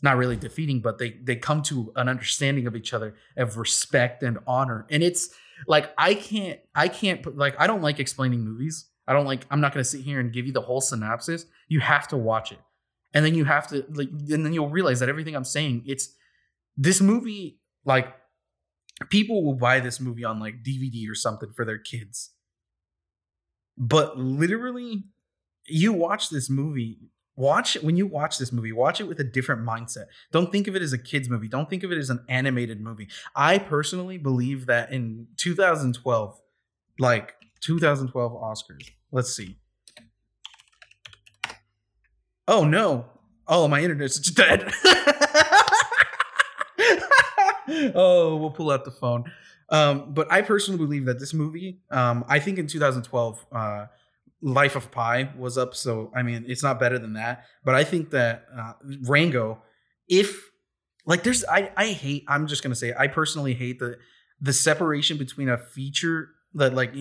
not 0.05 0.15
really 0.15 0.37
defeating, 0.37 0.79
but 0.79 0.97
they 0.97 1.17
they 1.21 1.35
come 1.35 1.61
to 1.63 1.91
an 1.97 2.07
understanding 2.07 2.67
of 2.67 2.75
each 2.75 2.93
other 2.93 3.15
of 3.35 3.57
respect 3.57 4.23
and 4.23 4.37
honor. 4.47 4.87
And 4.89 5.03
it's 5.03 5.29
like 5.67 5.93
I 5.97 6.13
can't 6.13 6.59
I 6.73 6.87
can't 6.87 7.21
put 7.21 7.37
like 7.37 7.59
I 7.59 7.67
don't 7.67 7.81
like 7.81 7.99
explaining 7.99 8.45
movies. 8.45 8.89
I 9.07 9.13
don't 9.13 9.25
like 9.25 9.45
I'm 9.51 9.59
not 9.59 9.73
gonna 9.73 9.83
sit 9.83 10.01
here 10.01 10.21
and 10.21 10.31
give 10.31 10.45
you 10.45 10.53
the 10.53 10.61
whole 10.61 10.79
synopsis. 10.79 11.45
You 11.67 11.81
have 11.81 12.07
to 12.09 12.17
watch 12.17 12.53
it. 12.53 12.59
And 13.13 13.25
then 13.25 13.35
you 13.35 13.43
have 13.45 13.67
to 13.67 13.85
like 13.89 14.09
and 14.09 14.45
then 14.45 14.53
you'll 14.53 14.69
realize 14.69 15.01
that 15.01 15.09
everything 15.09 15.35
I'm 15.35 15.43
saying, 15.43 15.83
it's 15.85 16.13
this 16.77 17.01
movie, 17.01 17.59
like 17.83 18.13
people 19.09 19.43
will 19.43 19.55
buy 19.55 19.79
this 19.79 19.99
movie 19.99 20.23
on 20.23 20.39
like 20.39 20.63
DVD 20.63 21.09
or 21.09 21.15
something 21.15 21.51
for 21.53 21.65
their 21.65 21.79
kids. 21.79 22.31
But 23.77 24.17
literally, 24.17 25.03
you 25.67 25.91
watch 25.91 26.29
this 26.29 26.49
movie 26.49 26.99
watch 27.35 27.75
when 27.81 27.97
you 27.97 28.07
watch 28.07 28.37
this 28.37 28.51
movie 28.51 28.71
watch 28.71 29.01
it 29.01 29.07
with 29.07 29.19
a 29.19 29.23
different 29.23 29.61
mindset 29.61 30.05
don't 30.31 30.51
think 30.51 30.67
of 30.67 30.75
it 30.75 30.81
as 30.81 30.93
a 30.93 30.97
kids 30.97 31.29
movie 31.29 31.47
don't 31.47 31.69
think 31.69 31.83
of 31.83 31.91
it 31.91 31.97
as 31.97 32.09
an 32.09 32.23
animated 32.29 32.79
movie 32.79 33.09
i 33.35 33.57
personally 33.57 34.17
believe 34.17 34.67
that 34.67 34.91
in 34.91 35.27
2012 35.37 36.39
like 36.99 37.35
2012 37.61 38.33
Oscars. 38.33 38.89
Let's 39.11 39.35
see. 39.35 39.57
Oh 42.47 42.63
no. 42.63 43.07
Oh, 43.47 43.67
my 43.67 43.81
internet's 43.81 44.19
dead. 44.31 44.71
oh, 47.95 48.37
we'll 48.37 48.51
pull 48.51 48.71
out 48.71 48.85
the 48.85 48.91
phone. 48.91 49.31
Um, 49.69 50.13
but 50.13 50.31
I 50.31 50.41
personally 50.41 50.77
believe 50.77 51.05
that 51.05 51.19
this 51.19 51.33
movie, 51.33 51.79
um, 51.89 52.23
I 52.27 52.39
think 52.39 52.59
in 52.59 52.67
2012, 52.67 53.45
uh, 53.51 53.85
Life 54.45 54.75
of 54.75 54.91
Pi 54.91 55.31
was 55.35 55.57
up. 55.57 55.73
So, 55.73 56.11
I 56.15 56.21
mean, 56.21 56.45
it's 56.47 56.61
not 56.61 56.79
better 56.79 56.99
than 56.99 57.13
that. 57.13 57.45
But 57.63 57.73
I 57.73 57.83
think 57.83 58.11
that 58.11 58.45
uh, 58.55 58.73
Rango, 59.01 59.63
if 60.07 60.39
like 61.05 61.23
there's, 61.23 61.43
I, 61.45 61.71
I 61.75 61.87
hate, 61.87 62.25
I'm 62.27 62.45
just 62.45 62.61
to 62.73 62.75
say, 62.75 62.93
I 62.97 63.07
personally 63.07 63.55
hate 63.55 63.79
the, 63.79 63.97
the 64.39 64.53
separation 64.53 65.17
between 65.17 65.49
a 65.49 65.57
feature 65.57 66.29
that 66.53 66.75
like, 66.75 66.93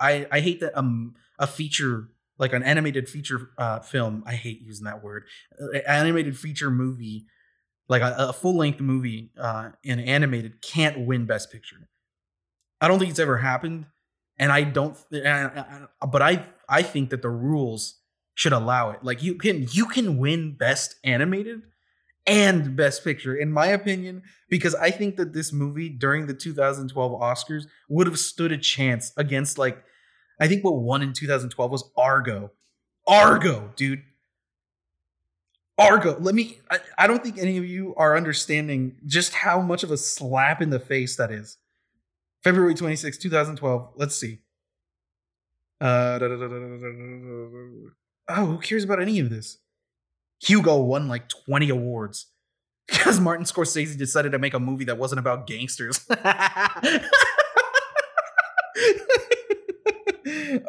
I, 0.00 0.26
I 0.30 0.38
hate 0.38 0.60
that, 0.60 0.78
um, 0.78 1.16
a 1.38 1.48
feature 1.48 2.10
like 2.38 2.52
an 2.52 2.62
animated 2.62 3.08
feature 3.08 3.50
uh, 3.58 3.80
film. 3.80 4.22
I 4.24 4.34
hate 4.34 4.60
using 4.62 4.84
that 4.84 5.02
word. 5.02 5.24
Uh, 5.60 5.78
animated 5.86 6.38
feature 6.38 6.70
movie, 6.70 7.26
like 7.88 8.02
a, 8.02 8.14
a 8.18 8.32
full 8.32 8.56
length 8.56 8.80
movie 8.80 9.32
uh, 9.40 9.70
in 9.82 9.98
animated, 9.98 10.62
can't 10.62 11.06
win 11.06 11.26
Best 11.26 11.50
Picture. 11.50 11.88
I 12.80 12.88
don't 12.88 12.98
think 12.98 13.10
it's 13.10 13.20
ever 13.20 13.38
happened, 13.38 13.86
and 14.38 14.52
I 14.52 14.62
don't. 14.62 14.96
But 15.10 16.22
I 16.22 16.46
I 16.68 16.82
think 16.82 17.10
that 17.10 17.22
the 17.22 17.30
rules 17.30 18.00
should 18.34 18.52
allow 18.52 18.90
it. 18.90 19.04
Like 19.04 19.22
you 19.22 19.34
can 19.34 19.66
you 19.70 19.86
can 19.86 20.18
win 20.18 20.56
Best 20.56 20.96
Animated 21.04 21.62
and 22.26 22.76
Best 22.76 23.04
Picture, 23.04 23.34
in 23.34 23.52
my 23.52 23.66
opinion, 23.66 24.22
because 24.48 24.74
I 24.74 24.90
think 24.90 25.16
that 25.16 25.32
this 25.32 25.52
movie 25.52 25.88
during 25.88 26.26
the 26.26 26.34
2012 26.34 27.20
Oscars 27.20 27.66
would 27.88 28.06
have 28.06 28.18
stood 28.18 28.52
a 28.52 28.58
chance 28.58 29.12
against 29.16 29.58
like 29.58 29.82
I 30.40 30.48
think 30.48 30.64
what 30.64 30.76
won 30.76 31.02
in 31.02 31.12
2012 31.12 31.70
was 31.70 31.90
Argo. 31.96 32.50
Argo, 33.06 33.72
dude. 33.76 34.02
Argo. 35.78 36.16
Let 36.18 36.34
me. 36.34 36.60
I, 36.70 36.78
I, 36.98 37.06
don't 37.06 37.22
think 37.22 37.38
any 37.38 37.58
of 37.58 37.64
you 37.64 37.94
are 37.96 38.16
understanding 38.16 38.96
just 39.06 39.34
how 39.34 39.60
much 39.60 39.82
of 39.82 39.90
a 39.90 39.96
slap 39.96 40.62
in 40.62 40.70
the 40.70 40.78
face 40.78 41.16
that 41.16 41.30
is. 41.30 41.58
February 42.42 42.74
26, 42.74 43.18
2012. 43.18 43.92
Let's 43.96 44.16
see. 44.16 44.38
Uh, 45.80 46.18
oh, 48.28 48.46
who 48.46 48.58
cares 48.58 48.84
about 48.84 49.02
any 49.02 49.18
of 49.20 49.30
this? 49.30 49.58
Hugo 50.40 50.82
won 50.82 51.08
like 51.08 51.28
20 51.46 51.70
awards 51.70 52.26
because 52.86 53.20
Martin 53.20 53.44
Scorsese 53.46 53.96
decided 53.96 54.32
to 54.32 54.38
make 54.38 54.54
a 54.54 54.60
movie 54.60 54.84
that 54.84 54.98
wasn't 54.98 55.18
about 55.18 55.46
gangsters. 55.46 56.06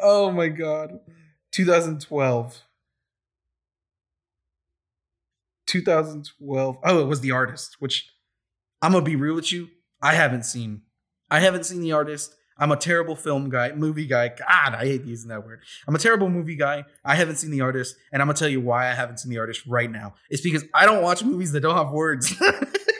oh 0.02 0.30
my 0.30 0.48
god. 0.48 1.00
2012. 1.52 2.62
2012. 5.66 6.78
Oh, 6.82 7.00
it 7.00 7.06
was 7.06 7.20
The 7.20 7.30
Artist, 7.32 7.76
which 7.78 8.10
I'm 8.80 8.92
going 8.92 9.04
to 9.04 9.10
be 9.10 9.16
real 9.16 9.34
with 9.34 9.52
you. 9.52 9.68
I 10.02 10.14
haven't 10.14 10.44
seen. 10.44 10.82
I 11.30 11.40
haven't 11.40 11.64
seen 11.64 11.80
The 11.80 11.92
Artist. 11.92 12.34
I'm 12.58 12.72
a 12.72 12.76
terrible 12.76 13.16
film 13.16 13.50
guy, 13.50 13.72
movie 13.72 14.06
guy. 14.06 14.28
God, 14.28 14.74
I 14.74 14.86
hate 14.86 15.04
using 15.04 15.28
that 15.28 15.44
word. 15.44 15.60
I'm 15.86 15.94
a 15.94 15.98
terrible 15.98 16.28
movie 16.30 16.56
guy. 16.56 16.84
I 17.04 17.14
haven't 17.14 17.36
seen 17.36 17.50
The 17.50 17.60
Artist, 17.60 17.96
and 18.12 18.22
I'm 18.22 18.28
gonna 18.28 18.38
tell 18.38 18.48
you 18.48 18.60
why 18.60 18.88
I 18.88 18.94
haven't 18.94 19.18
seen 19.18 19.30
The 19.30 19.38
Artist 19.38 19.66
right 19.66 19.90
now. 19.90 20.14
It's 20.30 20.42
because 20.42 20.64
I 20.72 20.86
don't 20.86 21.02
watch 21.02 21.22
movies 21.22 21.52
that 21.52 21.60
don't 21.60 21.76
have 21.76 21.90
words. 21.90 22.34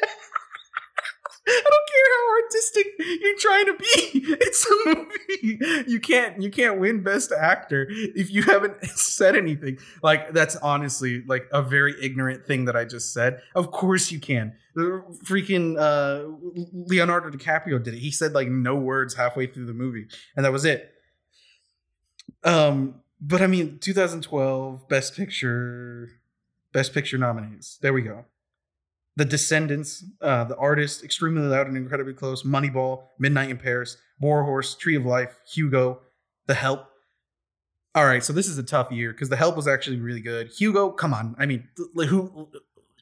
you're 2.98 3.38
trying 3.38 3.66
to 3.66 3.76
be. 3.78 4.22
It's 4.38 4.66
a 4.66 4.94
movie. 4.94 5.58
You 5.90 6.00
can't 6.00 6.40
you 6.42 6.50
can't 6.50 6.78
win 6.78 7.02
best 7.02 7.32
actor 7.32 7.86
if 7.88 8.30
you 8.30 8.42
haven't 8.42 8.84
said 8.84 9.36
anything. 9.36 9.78
Like 10.02 10.32
that's 10.32 10.56
honestly 10.56 11.22
like 11.26 11.46
a 11.52 11.62
very 11.62 11.94
ignorant 12.02 12.46
thing 12.46 12.64
that 12.66 12.76
I 12.76 12.84
just 12.84 13.12
said. 13.12 13.40
Of 13.54 13.70
course 13.70 14.10
you 14.10 14.20
can. 14.20 14.54
Freaking 14.76 15.78
uh, 15.78 16.36
Leonardo 16.72 17.30
DiCaprio 17.30 17.82
did 17.82 17.94
it. 17.94 18.00
He 18.00 18.10
said 18.10 18.32
like 18.32 18.48
no 18.48 18.76
words 18.76 19.14
halfway 19.14 19.46
through 19.46 19.66
the 19.66 19.74
movie, 19.74 20.06
and 20.36 20.44
that 20.44 20.52
was 20.52 20.64
it. 20.64 20.92
Um, 22.44 22.96
but 23.20 23.42
I 23.42 23.46
mean, 23.46 23.78
2012 23.78 24.88
Best 24.88 25.16
Picture, 25.16 26.10
Best 26.72 26.92
Picture 26.92 27.18
nominees. 27.18 27.78
There 27.80 27.92
we 27.92 28.02
go. 28.02 28.24
The 29.16 29.24
Descendants, 29.24 30.04
uh, 30.20 30.44
The 30.44 30.56
Artist, 30.56 31.02
Extremely 31.02 31.42
Loud 31.42 31.66
and 31.68 31.76
Incredibly 31.76 32.12
Close, 32.12 32.42
Moneyball, 32.42 33.04
Midnight 33.18 33.50
in 33.50 33.56
Paris, 33.56 33.96
Warhorse, 34.20 34.74
Tree 34.76 34.96
of 34.96 35.06
Life, 35.06 35.36
Hugo, 35.52 36.00
The 36.46 36.54
Help. 36.54 36.86
All 37.94 38.04
right, 38.04 38.22
so 38.22 38.34
this 38.34 38.46
is 38.46 38.58
a 38.58 38.62
tough 38.62 38.92
year 38.92 39.12
because 39.12 39.30
The 39.30 39.36
Help 39.36 39.56
was 39.56 39.66
actually 39.66 40.00
really 40.00 40.20
good. 40.20 40.48
Hugo, 40.48 40.90
come 40.90 41.14
on, 41.14 41.34
I 41.38 41.46
mean, 41.46 41.66
who 41.94 42.48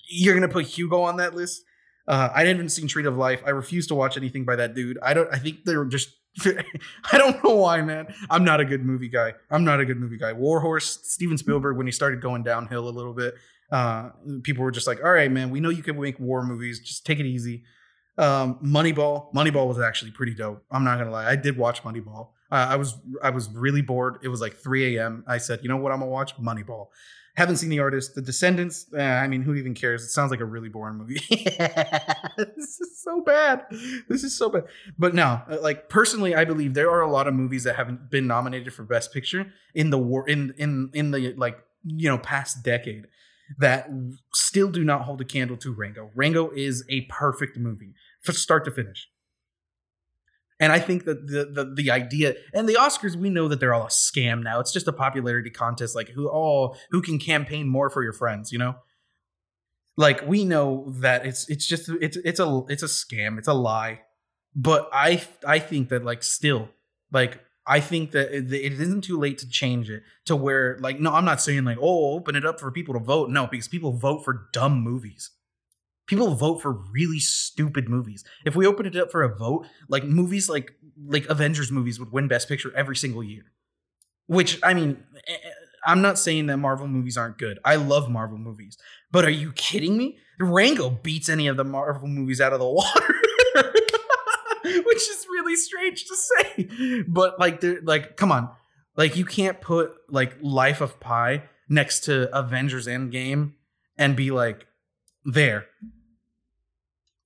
you're 0.09 0.35
gonna 0.35 0.49
put 0.49 0.67
Hugo 0.67 1.03
on 1.03 1.17
that 1.17 1.35
list? 1.35 1.65
Uh, 2.07 2.29
I 2.35 2.41
haven't 2.41 2.57
even 2.57 2.69
seen 2.69 2.87
Tree 2.87 3.05
of 3.07 3.17
Life. 3.17 3.43
I 3.47 3.51
refuse 3.51 3.87
to 3.89 3.95
watch 3.95 4.17
anything 4.17 4.45
by 4.45 4.57
that 4.57 4.75
dude. 4.75 4.99
I 5.03 5.15
don't. 5.15 5.33
I 5.33 5.39
think 5.39 5.65
they're 5.65 5.85
just. 5.85 6.11
I 6.45 7.17
don't 7.19 7.43
know 7.45 7.55
why, 7.55 7.81
man. 7.81 8.13
I'm 8.29 8.45
not 8.45 8.61
a 8.61 8.65
good 8.65 8.85
movie 8.85 9.09
guy. 9.09 9.35
I'm 9.51 9.65
not 9.65 9.81
a 9.81 9.85
good 9.85 9.99
movie 9.99 10.19
guy. 10.19 10.33
Warhorse, 10.33 11.01
Steven 11.05 11.39
Spielberg, 11.39 11.77
when 11.77 11.87
he 11.87 11.93
started 11.93 12.21
going 12.21 12.43
downhill 12.43 12.89
a 12.89 12.91
little 12.91 13.15
bit, 13.15 13.35
uh, 13.75 14.11
people 14.45 14.63
were 14.63 14.71
just 14.71 14.87
like, 14.87 15.03
"All 15.03 15.13
right, 15.13 15.31
man, 15.31 15.51
we 15.51 15.59
know 15.59 15.69
you 15.69 15.83
can 15.83 16.01
make 16.01 16.21
war 16.21 16.45
movies. 16.45 16.79
Just 16.79 17.05
take 17.05 17.19
it 17.19 17.27
easy." 17.27 17.65
Um, 18.17 18.61
Moneyball, 18.65 19.35
Moneyball 19.35 19.67
was 19.67 19.81
actually 19.81 20.13
pretty 20.13 20.33
dope. 20.35 20.65
I'm 20.71 20.85
not 20.85 20.99
gonna 20.99 21.11
lie, 21.11 21.29
I 21.29 21.35
did 21.35 21.57
watch 21.57 21.83
Moneyball. 21.83 22.29
Uh, 22.53 22.67
I 22.71 22.77
was 22.77 22.95
I 23.21 23.31
was 23.31 23.49
really 23.51 23.83
bored. 23.83 24.19
It 24.23 24.29
was 24.29 24.41
like 24.41 24.55
3 24.55 24.97
a.m. 24.97 25.25
I 25.27 25.39
said, 25.39 25.59
you 25.63 25.69
know 25.69 25.77
what, 25.77 25.91
I'm 25.91 25.99
gonna 25.99 26.11
watch 26.13 26.37
Moneyball. 26.37 26.87
Haven't 27.35 27.57
seen 27.57 27.69
the 27.69 27.81
artist. 27.81 28.15
The 28.15 28.23
Descendants. 28.23 28.87
Eh, 28.97 29.03
I 29.03 29.27
mean, 29.27 29.43
who 29.43 29.57
even 29.57 29.75
cares? 29.75 30.05
It 30.05 30.11
sounds 30.11 30.31
like 30.31 30.39
a 30.39 30.45
really 30.45 30.69
boring 30.69 30.95
movie. 30.95 31.19
this 31.27 32.81
is 32.81 33.03
so 33.03 33.23
bad. 33.23 33.67
This 34.09 34.23
is 34.23 34.39
so 34.39 34.51
bad. 34.51 34.67
But 34.97 35.17
no, 35.17 35.43
uh, 35.51 35.59
like 35.61 35.89
personally, 35.89 36.37
I 36.37 36.45
believe 36.45 36.75
there 36.75 36.93
are 36.93 37.01
a 37.01 37.11
lot 37.11 37.27
of 37.27 37.35
movies 37.35 37.65
that 37.65 37.75
haven't 37.75 38.09
been 38.09 38.29
nominated 38.29 38.73
for 38.73 38.85
Best 38.85 39.13
Picture 39.13 39.53
in 39.75 39.91
the 39.91 39.99
war 39.99 40.29
in 40.29 40.55
in 40.59 40.91
in 40.95 41.11
the 41.11 41.35
like 41.37 41.59
you 41.85 42.09
know 42.09 42.19
past 42.19 42.63
decade 42.63 43.09
that 43.59 43.89
still 44.33 44.71
do 44.71 44.85
not 44.85 45.03
hold 45.03 45.21
a 45.21 45.25
candle 45.25 45.57
to 45.59 45.73
Rango. 45.73 46.11
Rango 46.15 46.51
is 46.51 46.85
a 46.89 47.03
perfect 47.03 47.57
movie 47.59 47.95
from 48.23 48.35
start 48.35 48.65
to 48.65 48.71
finish. 48.71 49.09
And 50.61 50.73
I 50.73 50.79
think 50.79 51.05
that 51.05 51.27
the, 51.27 51.45
the 51.45 51.75
the 51.75 51.91
idea 51.91 52.37
and 52.53 52.69
the 52.69 52.75
Oscars, 52.75 53.17
we 53.17 53.29
know 53.29 53.49
that 53.49 53.59
they're 53.59 53.75
all 53.75 53.87
a 53.87 53.91
scam 53.91 54.43
now. 54.43 54.61
It's 54.61 54.73
just 54.73 54.87
a 54.87 54.93
popularity 54.93 55.51
contest, 55.51 55.97
like 55.97 56.11
who 56.11 56.31
oh 56.31 56.77
who 56.91 57.03
can 57.03 57.19
campaign 57.19 57.69
more 57.69 57.91
for 57.91 58.03
your 58.03 58.13
friends, 58.13 58.53
you 58.53 58.59
know? 58.59 58.77
Like 59.97 60.27
we 60.27 60.45
know 60.45 60.93
that 61.01 61.27
it's 61.27 61.49
it's 61.49 61.67
just 61.67 61.89
it's 62.01 62.17
it's 62.19 62.39
a 62.39 62.63
it's 62.69 62.83
a 62.85 62.87
scam, 62.87 63.37
it's 63.39 63.49
a 63.49 63.53
lie. 63.53 64.03
But 64.55 64.89
I 64.93 65.23
I 65.47 65.59
think 65.59 65.89
that 65.89 66.05
like 66.05 66.23
still 66.23 66.69
like 67.13 67.44
I 67.67 67.81
think 67.81 68.11
that 68.11 68.31
it 68.37 68.53
isn't 68.53 69.03
too 69.03 69.19
late 69.19 69.39
to 69.39 69.49
change 69.49 69.89
it 69.89 70.03
to 70.27 70.37
where, 70.37 70.77
like, 70.81 71.01
no, 71.01 71.13
I'm 71.13 71.25
not 71.25 71.41
saying 71.41 71.65
like, 71.65 71.79
oh, 71.81 72.13
open 72.15 72.37
it 72.37 72.45
up 72.45 72.61
for 72.61 72.71
people 72.71 72.95
to 72.95 73.01
vote. 73.01 73.31
No, 73.31 73.47
because 73.47 73.69
people 73.69 73.93
vote 73.93 74.25
for 74.25 74.49
dumb 74.53 74.81
movies. 74.83 75.31
People 76.07 76.35
vote 76.35 76.61
for 76.61 76.73
really 76.73 77.19
stupid 77.19 77.89
movies. 77.89 78.23
If 78.45 78.55
we 78.55 78.67
open 78.67 78.85
it 78.85 78.97
up 78.97 79.11
for 79.11 79.23
a 79.23 79.35
vote, 79.35 79.67
like 79.89 80.05
movies 80.05 80.51
like 80.51 80.75
like 81.07 81.27
Avengers 81.27 81.73
movies 81.73 81.99
would 81.99 82.13
win 82.13 82.29
Best 82.29 82.47
Picture 82.47 82.71
every 82.77 82.97
single 82.97 83.25
year. 83.25 83.45
Which 84.27 84.61
I 84.63 84.75
mean, 84.75 85.03
eh, 85.27 85.33
eh, 85.33 85.51
I'm 85.87 86.03
not 86.03 86.19
saying 86.19 86.47
that 86.47 86.59
Marvel 86.59 86.87
movies 86.87 87.17
aren't 87.17 87.39
good. 87.39 87.59
I 87.65 87.77
love 87.77 88.11
Marvel 88.11 88.37
movies, 88.37 88.77
but 89.11 89.25
are 89.25 89.31
you 89.31 89.53
kidding 89.53 89.97
me? 89.97 90.19
Rango 90.39 90.91
beats 90.91 91.31
any 91.31 91.47
of 91.47 91.57
the 91.57 91.65
Marvel 91.65 92.09
movies 92.09 92.41
out 92.41 92.53
of 92.53 92.59
the 92.59 92.69
water. 92.69 93.15
which 94.95 95.09
is 95.09 95.27
really 95.31 95.57
strange 95.57 96.05
to 96.05 96.17
say. 96.17 97.03
But 97.07 97.39
like, 97.39 97.61
they're 97.61 97.81
like, 97.83 98.17
come 98.17 98.31
on, 98.33 98.51
like 98.97 99.17
you 99.17 99.25
can't 99.25 99.61
put 99.61 99.93
like 100.09 100.37
Life 100.41 100.81
of 100.81 101.01
Pi 101.01 101.43
next 101.69 102.01
to 102.05 102.35
Avengers 102.37 102.87
Endgame 102.87 103.53
and 103.97 104.17
be 104.17 104.31
like 104.31 104.67
there. 105.25 105.67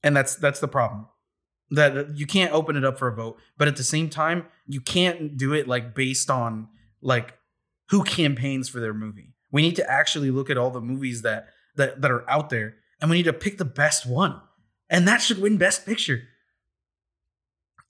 And 0.03 0.17
that's 0.17 0.37
that's 0.37 0.61
the 0.61 0.69
problem. 0.69 1.07
That 1.71 2.17
you 2.17 2.27
can't 2.27 2.53
open 2.53 2.77
it 2.77 2.85
up 2.85 2.99
for 2.99 3.09
a 3.09 3.15
vote, 3.15 3.39
but 3.59 3.69
at 3.69 3.77
the 3.77 3.85
same 3.85 4.09
time, 4.09 4.47
you 4.67 4.81
can't 4.81 5.37
do 5.37 5.53
it 5.53 5.69
like 5.69 5.95
based 5.95 6.31
on 6.31 6.69
like 7.03 7.35
who 7.91 8.05
campaigns 8.05 8.69
for 8.69 8.81
their 8.81 8.95
movie. 8.95 9.35
We 9.51 9.61
need 9.61 9.77
to 9.77 9.91
actually 9.91 10.31
look 10.31 10.49
at 10.49 10.57
all 10.57 10.71
the 10.71 10.81
movies 10.81 11.23
that 11.23 11.49
that 11.77 12.01
that 12.01 12.11
are 12.11 12.29
out 12.31 12.49
there, 12.49 12.77
and 13.01 13.11
we 13.11 13.19
need 13.19 13.25
to 13.25 13.35
pick 13.35 13.59
the 13.59 13.67
best 13.67 14.07
one, 14.07 14.41
and 14.89 15.07
that 15.07 15.21
should 15.21 15.43
win 15.43 15.59
Best 15.59 15.85
Picture. 15.85 16.23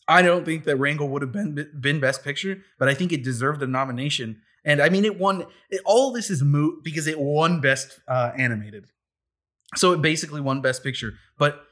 I 0.09 0.23
don't 0.23 0.45
think 0.45 0.65
that 0.65 0.77
Rango 0.77 1.05
would 1.05 1.23
have 1.23 1.33
been 1.33 1.71
been 1.79 2.01
Best 2.01 2.25
Picture, 2.25 2.63
but 2.79 2.89
I 2.89 2.95
think 2.95 3.13
it 3.13 3.23
deserved 3.23 3.63
a 3.63 3.67
nomination. 3.67 4.41
And 4.65 4.81
I 4.81 4.89
mean, 4.89 5.05
it 5.05 5.19
won. 5.19 5.47
It, 5.71 5.83
all 5.85 6.13
this 6.13 6.31
is 6.31 6.43
moot 6.43 6.83
because 6.83 7.07
it 7.07 7.21
won 7.21 7.61
Best 7.61 8.01
uh, 8.09 8.33
Animated, 8.37 8.87
so 9.77 9.93
it 9.93 10.01
basically 10.01 10.41
won 10.41 10.63
Best 10.63 10.83
Picture. 10.83 11.15
But 11.39 11.63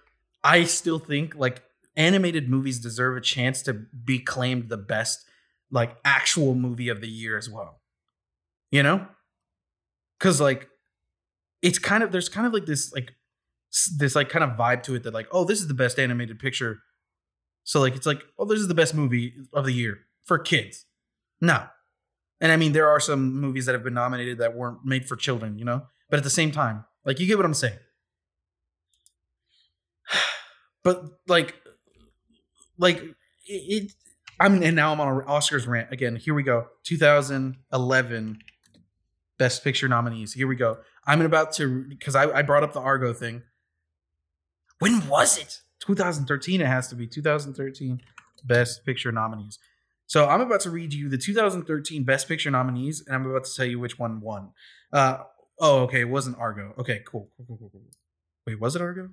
I 0.44 0.64
still 0.64 0.98
think 0.98 1.34
like 1.34 1.62
animated 1.96 2.48
movies 2.48 2.78
deserve 2.78 3.16
a 3.16 3.20
chance 3.20 3.62
to 3.62 3.72
be 3.72 4.18
claimed 4.18 4.68
the 4.68 4.76
best 4.76 5.24
like 5.70 5.96
actual 6.04 6.54
movie 6.54 6.88
of 6.88 7.00
the 7.00 7.08
year 7.08 7.36
as 7.36 7.50
well. 7.50 7.80
You 8.70 8.82
know? 8.82 9.08
Cuz 10.20 10.40
like 10.40 10.68
it's 11.62 11.78
kind 11.78 12.02
of 12.02 12.12
there's 12.12 12.28
kind 12.28 12.46
of 12.46 12.52
like 12.52 12.66
this 12.66 12.92
like 12.92 13.12
this 13.96 14.14
like 14.14 14.28
kind 14.28 14.44
of 14.44 14.50
vibe 14.56 14.82
to 14.84 14.94
it 14.94 15.02
that 15.02 15.12
like 15.12 15.26
oh 15.32 15.44
this 15.44 15.60
is 15.60 15.68
the 15.68 15.74
best 15.74 15.98
animated 15.98 16.38
picture. 16.38 16.78
So 17.66 17.80
like 17.80 17.96
it's 17.96 18.06
like 18.06 18.22
oh 18.38 18.44
this 18.44 18.60
is 18.60 18.68
the 18.68 18.74
best 18.74 18.94
movie 18.94 19.34
of 19.52 19.64
the 19.64 19.72
year 19.72 19.98
for 20.24 20.38
kids. 20.38 20.86
No. 21.40 21.64
And 22.40 22.52
I 22.52 22.56
mean 22.56 22.72
there 22.72 22.88
are 22.88 23.00
some 23.00 23.34
movies 23.34 23.66
that 23.66 23.72
have 23.72 23.82
been 23.82 23.94
nominated 23.94 24.38
that 24.38 24.54
weren't 24.54 24.84
made 24.84 25.06
for 25.08 25.16
children, 25.16 25.58
you 25.58 25.64
know? 25.64 25.82
But 26.08 26.18
at 26.18 26.24
the 26.24 26.30
same 26.30 26.52
time, 26.52 26.84
like 27.04 27.18
you 27.18 27.26
get 27.26 27.36
what 27.36 27.44
I'm 27.44 27.54
saying. 27.54 27.78
But 30.84 31.04
like 31.26 31.56
like 32.78 33.02
it, 33.46 33.92
I'm 34.38 34.62
and 34.62 34.76
now 34.76 34.92
I'm 34.92 35.00
on 35.00 35.22
Oscars 35.22 35.66
rant 35.66 35.92
again. 35.92 36.14
Here 36.14 36.34
we 36.34 36.44
go. 36.44 36.68
2011 36.84 38.38
Best 39.36 39.64
Picture 39.64 39.88
nominees. 39.88 40.34
Here 40.34 40.46
we 40.46 40.54
go. 40.54 40.78
I'm 41.04 41.20
about 41.22 41.52
to 41.54 41.84
because 41.88 42.14
I, 42.14 42.30
I 42.30 42.42
brought 42.42 42.62
up 42.62 42.72
the 42.72 42.80
Argo 42.80 43.12
thing. 43.12 43.42
When 44.78 45.08
was 45.08 45.36
it? 45.38 45.62
2013. 45.86 46.60
It 46.60 46.66
has 46.66 46.88
to 46.88 46.94
be 46.94 47.06
2013 47.06 48.00
Best 48.44 48.84
Picture 48.84 49.12
nominees. 49.12 49.58
So 50.06 50.28
I'm 50.28 50.40
about 50.40 50.60
to 50.60 50.70
read 50.70 50.92
you 50.92 51.08
the 51.08 51.18
2013 51.18 52.04
Best 52.04 52.28
Picture 52.28 52.50
nominees, 52.50 53.04
and 53.06 53.14
I'm 53.14 53.26
about 53.26 53.44
to 53.44 53.54
tell 53.54 53.66
you 53.66 53.80
which 53.80 53.98
one 53.98 54.20
won. 54.20 54.50
Uh, 54.92 55.18
oh, 55.58 55.80
okay, 55.82 56.00
it 56.00 56.08
wasn't 56.08 56.38
Argo. 56.38 56.74
Okay, 56.78 57.02
cool, 57.04 57.28
cool, 57.36 57.56
cool, 57.58 57.70
cool. 57.70 57.82
Wait, 58.46 58.60
was 58.60 58.76
it 58.76 58.82
Argo? 58.82 59.10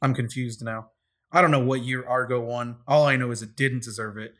I'm 0.00 0.14
confused 0.14 0.64
now. 0.64 0.88
I 1.30 1.40
don't 1.40 1.50
know 1.50 1.64
what 1.64 1.82
year 1.82 2.04
Argo 2.06 2.40
won. 2.40 2.76
All 2.88 3.06
I 3.06 3.16
know 3.16 3.30
is 3.30 3.42
it 3.42 3.56
didn't 3.56 3.82
deserve 3.82 4.16
it. 4.16 4.34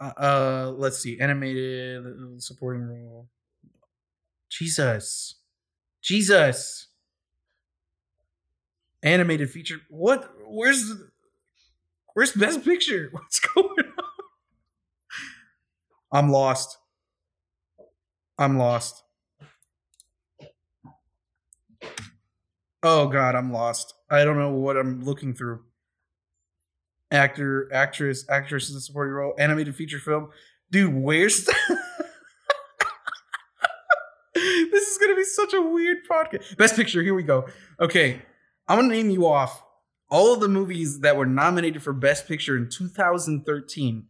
Uh, 0.00 0.12
uh 0.18 0.74
let's 0.76 0.98
see, 0.98 1.18
animated 1.18 2.04
supporting 2.42 2.86
role. 2.86 3.28
Jesus, 4.50 5.36
Jesus. 6.02 6.88
Animated 9.02 9.50
feature. 9.50 9.80
What? 9.88 10.30
Where's 10.46 10.92
Where's 12.14 12.32
Best 12.32 12.64
Picture? 12.64 13.08
What's 13.12 13.38
going 13.40 13.68
on? 13.78 14.04
I'm 16.10 16.30
lost. 16.30 16.78
I'm 18.38 18.58
lost. 18.58 19.02
Oh 22.82 23.08
God, 23.08 23.34
I'm 23.34 23.52
lost. 23.52 23.94
I 24.10 24.24
don't 24.24 24.38
know 24.38 24.50
what 24.52 24.76
I'm 24.76 25.04
looking 25.04 25.34
through. 25.34 25.60
Actor, 27.10 27.68
actress, 27.72 28.24
actress 28.28 28.68
in 28.68 28.74
the 28.74 28.80
supporting 28.80 29.14
role, 29.14 29.34
animated 29.38 29.74
feature 29.74 29.98
film. 29.98 30.28
Dude, 30.70 30.94
where's 30.94 31.44
the- 31.44 31.54
This 34.34 34.88
is 34.88 34.98
gonna 34.98 35.16
be 35.16 35.24
such 35.24 35.52
a 35.54 35.60
weird 35.62 35.98
podcast. 36.08 36.56
Best 36.56 36.76
picture, 36.76 37.02
here 37.02 37.14
we 37.14 37.22
go. 37.24 37.46
Okay, 37.80 38.22
I'm 38.68 38.78
gonna 38.78 38.94
name 38.94 39.10
you 39.10 39.26
off 39.26 39.62
all 40.10 40.34
of 40.34 40.40
the 40.40 40.48
movies 40.48 41.00
that 41.00 41.16
were 41.16 41.26
nominated 41.26 41.82
for 41.82 41.92
Best 41.92 42.26
Picture 42.26 42.56
in 42.56 42.68
2013. 42.68 44.06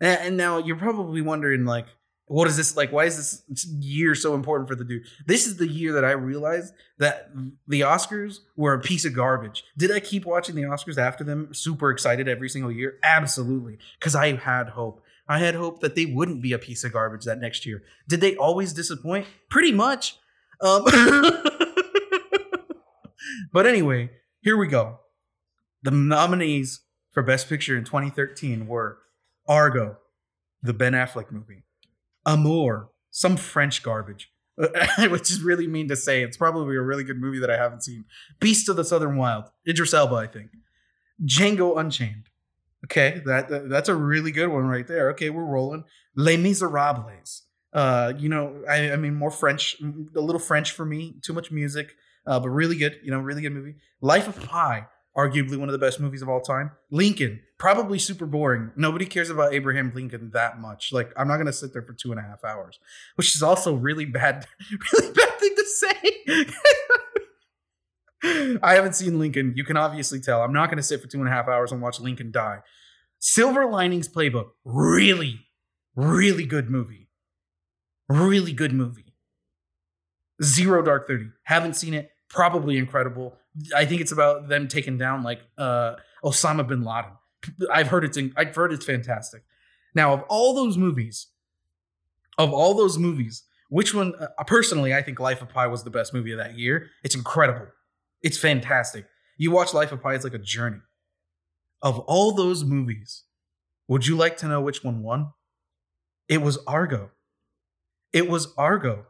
And 0.00 0.36
now 0.36 0.58
you're 0.58 0.76
probably 0.76 1.20
wondering, 1.20 1.66
like, 1.66 1.86
what 2.26 2.46
is 2.46 2.56
this 2.56 2.76
like? 2.76 2.92
Why 2.92 3.06
is 3.06 3.42
this 3.48 3.66
year 3.66 4.14
so 4.14 4.34
important 4.34 4.68
for 4.68 4.76
the 4.76 4.84
dude? 4.84 5.02
This 5.26 5.46
is 5.46 5.56
the 5.56 5.66
year 5.66 5.92
that 5.94 6.04
I 6.04 6.12
realized 6.12 6.72
that 6.98 7.30
the 7.66 7.80
Oscars 7.80 8.38
were 8.56 8.72
a 8.72 8.80
piece 8.80 9.04
of 9.04 9.14
garbage. 9.14 9.64
Did 9.76 9.90
I 9.90 10.00
keep 10.00 10.24
watching 10.24 10.54
the 10.54 10.62
Oscars 10.62 10.96
after 10.96 11.24
them, 11.24 11.52
super 11.52 11.90
excited 11.90 12.28
every 12.28 12.48
single 12.48 12.70
year? 12.70 12.98
Absolutely, 13.02 13.78
because 13.98 14.14
I 14.14 14.36
had 14.36 14.68
hope. 14.68 15.02
I 15.28 15.38
had 15.38 15.54
hope 15.54 15.80
that 15.80 15.96
they 15.96 16.06
wouldn't 16.06 16.40
be 16.40 16.52
a 16.52 16.58
piece 16.58 16.84
of 16.84 16.92
garbage 16.92 17.24
that 17.24 17.40
next 17.40 17.66
year. 17.66 17.82
Did 18.08 18.20
they 18.20 18.36
always 18.36 18.72
disappoint? 18.72 19.26
Pretty 19.48 19.72
much. 19.72 20.16
Um, 20.60 20.84
but 23.52 23.66
anyway, 23.66 24.10
here 24.40 24.56
we 24.56 24.66
go. 24.66 24.98
The 25.82 25.90
nominees 25.90 26.80
for 27.12 27.22
Best 27.22 27.48
Picture 27.48 27.76
in 27.76 27.84
2013 27.84 28.66
were 28.66 28.98
Argo, 29.48 29.96
the 30.62 30.72
Ben 30.74 30.92
Affleck 30.92 31.30
movie, 31.32 31.62
Amour, 32.26 32.90
some 33.10 33.36
French 33.36 33.82
garbage, 33.82 34.30
which 34.98 35.30
is 35.30 35.42
really 35.42 35.66
mean 35.66 35.88
to 35.88 35.96
say. 35.96 36.22
It's 36.22 36.36
probably 36.36 36.76
a 36.76 36.82
really 36.82 37.04
good 37.04 37.18
movie 37.20 37.40
that 37.40 37.50
I 37.50 37.56
haven't 37.56 37.82
seen. 37.82 38.04
Beast 38.40 38.68
of 38.68 38.76
the 38.76 38.84
Southern 38.84 39.16
Wild, 39.16 39.44
Idris 39.66 39.94
Elba, 39.94 40.14
I 40.16 40.26
think. 40.26 40.50
Django 41.24 41.78
Unchained. 41.78 42.26
Okay, 42.84 43.20
that, 43.26 43.48
that- 43.48 43.68
that's 43.68 43.88
a 43.88 43.94
really 43.94 44.30
good 44.32 44.48
one 44.48 44.64
right 44.66 44.86
there. 44.86 45.10
Okay, 45.10 45.30
we're 45.30 45.44
rolling. 45.44 45.84
Les 46.16 46.36
Miserables. 46.36 47.42
Uh, 47.72 48.12
you 48.18 48.28
know, 48.28 48.62
I, 48.68 48.92
I 48.92 48.96
mean, 48.96 49.14
more 49.14 49.30
French, 49.30 49.76
a 50.16 50.20
little 50.20 50.40
French 50.40 50.72
for 50.72 50.84
me. 50.84 51.14
Too 51.22 51.32
much 51.32 51.50
music, 51.52 51.94
uh, 52.26 52.40
but 52.40 52.50
really 52.50 52.76
good. 52.76 52.98
You 53.02 53.10
know, 53.10 53.20
really 53.20 53.42
good 53.42 53.52
movie. 53.52 53.76
Life 54.00 54.28
of 54.28 54.40
Pi, 54.40 54.86
arguably 55.16 55.56
one 55.56 55.68
of 55.68 55.72
the 55.72 55.78
best 55.78 56.00
movies 56.00 56.22
of 56.22 56.28
all 56.28 56.40
time. 56.40 56.70
Lincoln, 56.90 57.40
probably 57.58 57.98
super 57.98 58.26
boring. 58.26 58.70
Nobody 58.76 59.06
cares 59.06 59.30
about 59.30 59.52
Abraham 59.54 59.92
Lincoln 59.94 60.30
that 60.32 60.60
much. 60.60 60.92
Like, 60.92 61.12
I'm 61.16 61.28
not 61.28 61.36
gonna 61.38 61.52
sit 61.52 61.72
there 61.72 61.82
for 61.82 61.92
two 61.92 62.10
and 62.10 62.20
a 62.20 62.22
half 62.22 62.44
hours, 62.44 62.78
which 63.16 63.34
is 63.34 63.42
also 63.42 63.74
really 63.74 64.04
bad, 64.04 64.46
really 64.92 65.12
bad 65.12 65.38
thing 65.38 65.54
to 65.56 65.64
say. 65.64 65.94
I 68.62 68.74
haven't 68.74 68.94
seen 68.94 69.18
Lincoln. 69.18 69.54
You 69.56 69.64
can 69.64 69.76
obviously 69.76 70.20
tell. 70.20 70.42
I'm 70.42 70.52
not 70.52 70.70
gonna 70.70 70.82
sit 70.82 71.00
for 71.00 71.08
two 71.08 71.18
and 71.18 71.28
a 71.28 71.32
half 71.32 71.48
hours 71.48 71.72
and 71.72 71.80
watch 71.80 72.00
Lincoln 72.00 72.30
die. 72.30 72.58
Silver 73.18 73.70
Linings 73.70 74.08
Playbook, 74.08 74.50
really, 74.64 75.46
really 75.94 76.46
good 76.46 76.70
movie. 76.70 77.08
Really 78.08 78.52
good 78.52 78.72
movie. 78.72 79.09
Zero 80.42 80.82
Dark 80.82 81.06
Thirty. 81.06 81.26
Haven't 81.44 81.74
seen 81.74 81.94
it. 81.94 82.10
Probably 82.28 82.78
incredible. 82.78 83.36
I 83.74 83.84
think 83.84 84.00
it's 84.00 84.12
about 84.12 84.48
them 84.48 84.68
taking 84.68 84.96
down 84.96 85.22
like 85.22 85.40
uh, 85.58 85.96
Osama 86.24 86.66
bin 86.66 86.82
Laden. 86.82 87.12
I've 87.72 87.88
heard 87.88 88.04
it's 88.04 88.16
in, 88.16 88.32
I've 88.36 88.54
heard 88.54 88.72
it's 88.72 88.84
fantastic. 88.84 89.42
Now, 89.94 90.12
of 90.12 90.22
all 90.28 90.54
those 90.54 90.76
movies, 90.76 91.28
of 92.38 92.52
all 92.52 92.74
those 92.74 92.98
movies, 92.98 93.42
which 93.68 93.94
one? 93.94 94.14
Uh, 94.14 94.44
personally, 94.44 94.94
I 94.94 95.02
think 95.02 95.18
Life 95.18 95.42
of 95.42 95.48
Pi 95.48 95.66
was 95.66 95.84
the 95.84 95.90
best 95.90 96.14
movie 96.14 96.32
of 96.32 96.38
that 96.38 96.58
year. 96.58 96.88
It's 97.02 97.14
incredible. 97.14 97.66
It's 98.22 98.38
fantastic. 98.38 99.06
You 99.36 99.50
watch 99.50 99.74
Life 99.74 99.92
of 99.92 100.02
Pi; 100.02 100.14
it's 100.14 100.24
like 100.24 100.34
a 100.34 100.38
journey. 100.38 100.80
Of 101.82 101.98
all 102.00 102.32
those 102.32 102.62
movies, 102.62 103.24
would 103.88 104.06
you 104.06 104.16
like 104.16 104.36
to 104.38 104.48
know 104.48 104.60
which 104.60 104.84
one 104.84 105.02
won? 105.02 105.32
It 106.28 106.42
was 106.42 106.58
Argo. 106.66 107.10
It 108.12 108.28
was 108.28 108.52
Argo. 108.56 109.06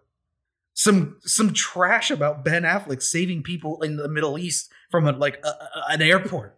Some 0.75 1.19
some 1.23 1.53
trash 1.53 2.11
about 2.11 2.45
Ben 2.45 2.63
Affleck 2.63 3.03
saving 3.03 3.43
people 3.43 3.83
in 3.83 3.97
the 3.97 4.09
Middle 4.09 4.39
East 4.39 4.71
from 4.91 5.07
a, 5.07 5.13
like 5.13 5.41
a, 5.45 5.49
a- 5.49 5.83
an 5.91 6.03
airport. 6.03 6.57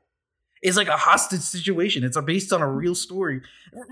It's 0.62 0.77
like 0.77 0.87
a 0.87 0.96
hostage 0.96 1.40
situation. 1.40 2.05
It's 2.05 2.16
based 2.20 2.53
on 2.53 2.62
a 2.62 2.70
real 2.70 2.94
story. 2.94 3.40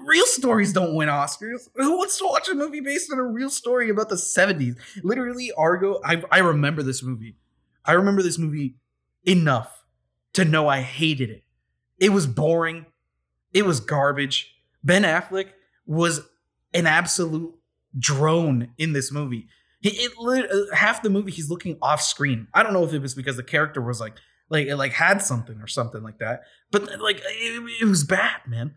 Real 0.06 0.26
stories 0.26 0.72
don't 0.72 0.94
win 0.94 1.08
Oscars. 1.08 1.68
Who 1.74 1.96
wants 1.98 2.16
to 2.18 2.26
watch 2.26 2.48
a 2.48 2.54
movie 2.54 2.78
based 2.80 3.10
on 3.10 3.18
a 3.18 3.24
real 3.24 3.50
story 3.50 3.90
about 3.90 4.08
the 4.08 4.14
70s? 4.14 4.76
Literally, 5.02 5.50
Argo. 5.58 6.00
I, 6.04 6.22
I 6.30 6.38
remember 6.38 6.84
this 6.84 7.02
movie. 7.02 7.34
I 7.84 7.92
remember 7.94 8.22
this 8.22 8.38
movie 8.38 8.76
enough 9.24 9.82
to 10.34 10.44
know 10.44 10.68
I 10.68 10.82
hated 10.82 11.30
it. 11.30 11.42
It 11.98 12.10
was 12.10 12.28
boring. 12.28 12.86
It 13.52 13.66
was 13.66 13.80
garbage. 13.80 14.54
Ben 14.84 15.02
Affleck 15.02 15.48
was 15.86 16.20
an 16.72 16.86
absolute 16.86 17.52
drone 17.98 18.70
in 18.78 18.92
this 18.92 19.10
movie. 19.10 19.48
He, 19.80 19.90
it, 19.90 20.12
uh, 20.18 20.74
half 20.74 21.02
the 21.02 21.10
movie 21.10 21.32
he's 21.32 21.50
looking 21.50 21.78
off 21.80 22.02
screen. 22.02 22.48
I 22.52 22.62
don't 22.62 22.72
know 22.72 22.84
if 22.84 22.92
it 22.92 23.00
was 23.00 23.14
because 23.14 23.36
the 23.36 23.42
character 23.42 23.80
was 23.80 24.00
like 24.00 24.14
like 24.50 24.66
it 24.66 24.76
like 24.76 24.92
had 24.92 25.22
something 25.22 25.60
or 25.60 25.66
something 25.66 26.02
like 26.02 26.18
that. 26.18 26.42
But 26.70 27.00
like 27.00 27.20
it, 27.24 27.82
it 27.82 27.86
was 27.86 28.04
bad, 28.04 28.40
man. 28.46 28.76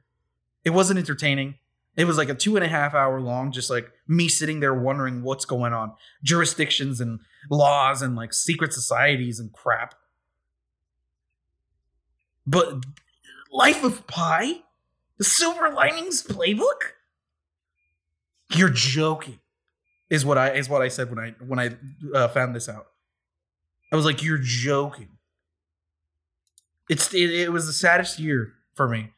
It 0.64 0.70
wasn't 0.70 1.00
entertaining. 1.00 1.56
It 1.96 2.06
was 2.06 2.18
like 2.18 2.30
a 2.30 2.36
two 2.36 2.56
and 2.56 2.66
a 2.66 2.68
half 2.68 2.96
hour 2.96 3.20
long, 3.20 3.52
just 3.52 3.70
like 3.70 3.92
me 4.08 4.28
sitting 4.28 4.60
there 4.60 4.74
wondering 4.74 5.24
what's 5.24 5.46
going 5.46 5.74
on, 5.74 5.94
jurisdictions 6.24 7.00
and 7.00 7.20
laws 7.52 8.02
and 8.02 8.16
like 8.16 8.34
secret 8.34 8.74
societies 8.74 9.40
and 9.40 9.52
crap. 9.54 9.94
But 12.48 12.84
Life 13.52 13.84
of 13.84 14.08
Pi, 14.08 14.62
the 15.18 15.24
Silver 15.24 15.70
Linings 15.70 16.24
Playbook. 16.24 16.94
You're 18.56 18.70
joking, 18.70 19.40
is 20.14 20.24
what 20.24 20.38
I 20.38 20.52
is 20.52 20.70
what 20.70 20.84
I 20.84 20.90
said 20.90 21.10
when 21.10 21.18
I 21.18 21.34
when 21.44 21.58
I 21.58 21.72
uh, 22.14 22.28
found 22.28 22.56
this 22.56 22.70
out. 22.70 22.86
I 23.92 23.96
was 23.96 24.06
like, 24.06 24.22
you're 24.22 24.38
joking. 24.38 25.10
It's 26.88 27.12
it, 27.16 27.32
it 27.32 27.52
was 27.52 27.66
the 27.66 27.74
saddest 27.74 28.20
year 28.20 28.54
for 28.76 28.88
me. 28.88 29.10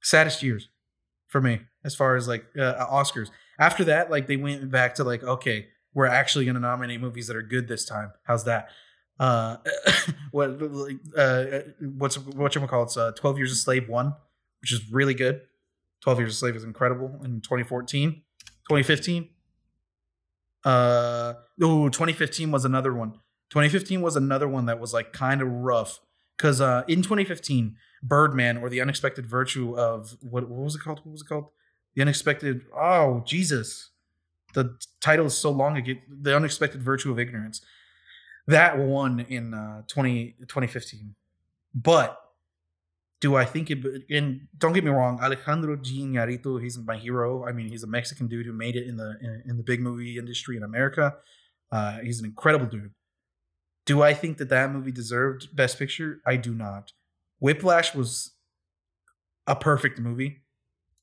Saddest 0.00 0.42
years 0.42 0.68
for 1.28 1.40
me 1.40 1.60
as 1.84 1.94
far 1.94 2.16
as 2.16 2.26
like 2.26 2.44
uh, 2.58 2.84
Oscars. 2.86 3.28
After 3.60 3.84
that, 3.84 4.10
like 4.10 4.26
they 4.26 4.36
went 4.36 4.68
back 4.72 4.96
to 4.96 5.04
like, 5.04 5.22
okay, 5.22 5.68
we're 5.94 6.06
actually 6.06 6.46
going 6.46 6.56
to 6.56 6.60
nominate 6.60 7.00
movies 7.00 7.28
that 7.28 7.36
are 7.36 7.42
good 7.42 7.68
this 7.68 7.84
time. 7.84 8.10
How's 8.24 8.42
that? 8.44 8.70
Uh, 9.20 9.58
what 10.32 10.60
uh, 11.16 11.44
what's 11.96 12.18
what 12.18 12.52
you 12.56 12.66
call 12.66 12.82
it? 12.82 12.96
Uh, 12.96 13.12
Twelve 13.12 13.38
Years 13.38 13.52
a 13.52 13.54
Slave 13.54 13.88
won, 13.88 14.16
which 14.62 14.72
is 14.72 14.90
really 14.90 15.14
good. 15.14 15.42
12 16.00 16.18
Years 16.18 16.32
a 16.32 16.36
Slave 16.36 16.56
is 16.56 16.64
incredible 16.64 17.20
in 17.22 17.40
2014. 17.42 18.22
2015. 18.68 19.28
Uh 20.64 21.34
oh, 21.60 21.88
2015 21.88 22.50
was 22.50 22.64
another 22.64 22.94
one. 22.94 23.12
2015 23.50 24.00
was 24.00 24.16
another 24.16 24.48
one 24.48 24.66
that 24.66 24.80
was 24.80 24.94
like 24.94 25.12
kind 25.12 25.42
of 25.42 25.48
rough 25.48 26.00
because 26.36 26.60
uh 26.60 26.84
in 26.88 27.02
2015, 27.02 27.76
Birdman 28.02 28.58
or 28.58 28.68
the 28.68 28.80
Unexpected 28.80 29.26
Virtue 29.26 29.76
of 29.76 30.16
what 30.20 30.48
what 30.48 30.64
was 30.64 30.74
it 30.74 30.80
called? 30.80 31.00
What 31.04 31.12
was 31.12 31.22
it 31.22 31.28
called? 31.28 31.46
The 31.94 32.02
Unexpected. 32.02 32.62
Oh 32.76 33.22
Jesus, 33.26 33.90
the 34.54 34.78
title 35.00 35.26
is 35.26 35.36
so 35.36 35.50
long. 35.50 35.80
Get 35.82 35.98
the 36.08 36.34
Unexpected 36.36 36.82
Virtue 36.82 37.10
of 37.10 37.18
Ignorance. 37.18 37.60
That 38.46 38.78
won 38.78 39.20
in 39.20 39.54
uh 39.54 39.82
20 39.88 40.36
2015, 40.40 41.14
but 41.74 42.18
do 43.22 43.36
I 43.36 43.44
think 43.44 43.70
it? 43.70 43.78
And 44.10 44.48
don't 44.58 44.72
get 44.72 44.84
me 44.84 44.90
wrong, 44.90 45.20
Alejandro 45.22 45.76
G. 45.76 46.02
Iñárritu, 46.02 46.60
he's 46.60 46.76
my 46.76 46.96
hero. 46.96 47.46
I 47.46 47.52
mean, 47.52 47.68
he's 47.68 47.84
a 47.84 47.86
Mexican 47.86 48.26
dude 48.26 48.46
who 48.46 48.52
made 48.52 48.74
it 48.74 48.86
in 48.88 48.96
the 48.96 49.16
in, 49.22 49.42
in 49.46 49.56
the 49.56 49.62
big 49.62 49.80
movie 49.80 50.18
industry 50.18 50.56
in 50.56 50.64
America. 50.64 51.14
Uh, 51.70 51.98
he's 52.00 52.18
an 52.18 52.26
incredible 52.26 52.66
dude. 52.66 52.90
Do 53.86 54.02
I 54.02 54.12
think 54.12 54.38
that 54.38 54.48
that 54.48 54.72
movie 54.72 54.90
deserved 54.90 55.54
Best 55.54 55.78
Picture? 55.78 56.20
I 56.26 56.36
do 56.36 56.52
not. 56.52 56.92
Whiplash 57.38 57.94
was 57.94 58.32
a 59.46 59.54
perfect 59.54 60.00
movie, 60.00 60.42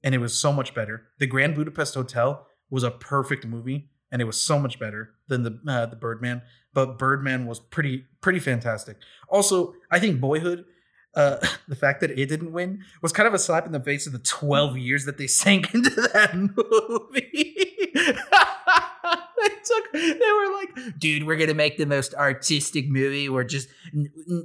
and 0.04 0.14
it 0.14 0.20
was 0.20 0.38
so 0.38 0.52
much 0.52 0.76
better. 0.76 1.08
The 1.20 1.28
Grand 1.28 1.56
Budapest 1.56 1.96
Hotel 1.96 2.46
was 2.70 2.84
a 2.84 2.92
perfect 2.92 3.48
movie, 3.48 3.92
and 4.12 4.22
it 4.22 4.26
was 4.26 4.40
so 4.42 4.60
much 4.60 4.78
better 4.78 5.12
than 5.30 5.44
the 5.44 5.60
uh, 5.66 5.86
the 5.86 5.96
Birdman. 5.96 6.42
But 6.74 6.98
Birdman 6.98 7.46
was 7.46 7.62
pretty 7.62 8.04
pretty 8.20 8.40
fantastic. 8.40 8.98
Also, 9.30 9.74
I 9.90 10.00
think 10.00 10.20
Boyhood 10.20 10.66
uh, 11.16 11.38
the 11.68 11.76
fact 11.76 12.02
that 12.02 12.12
it 12.12 12.28
didn't 12.28 12.52
win 12.52 12.84
was 13.02 13.12
kind 13.12 13.28
of 13.28 13.34
a 13.34 13.40
slap 13.40 13.66
in 13.66 13.72
the 13.72 13.80
face 13.80 14.06
of 14.08 14.14
the 14.14 14.20
12 14.20 14.78
years 14.78 15.06
that 15.06 15.18
they 15.18 15.28
sank 15.40 15.74
into 15.74 15.90
that 15.90 16.36
movie. 16.36 17.56
they 17.94 19.50
took, 19.64 19.92
they 19.94 20.32
were 20.32 20.54
like, 20.56 21.00
dude, 21.00 21.26
we're 21.26 21.38
gonna 21.38 21.54
make 21.54 21.78
the 21.78 21.86
most 21.86 22.14
artistic 22.16 22.88
movie. 22.90 23.30
We're 23.30 23.44
just 23.44 23.70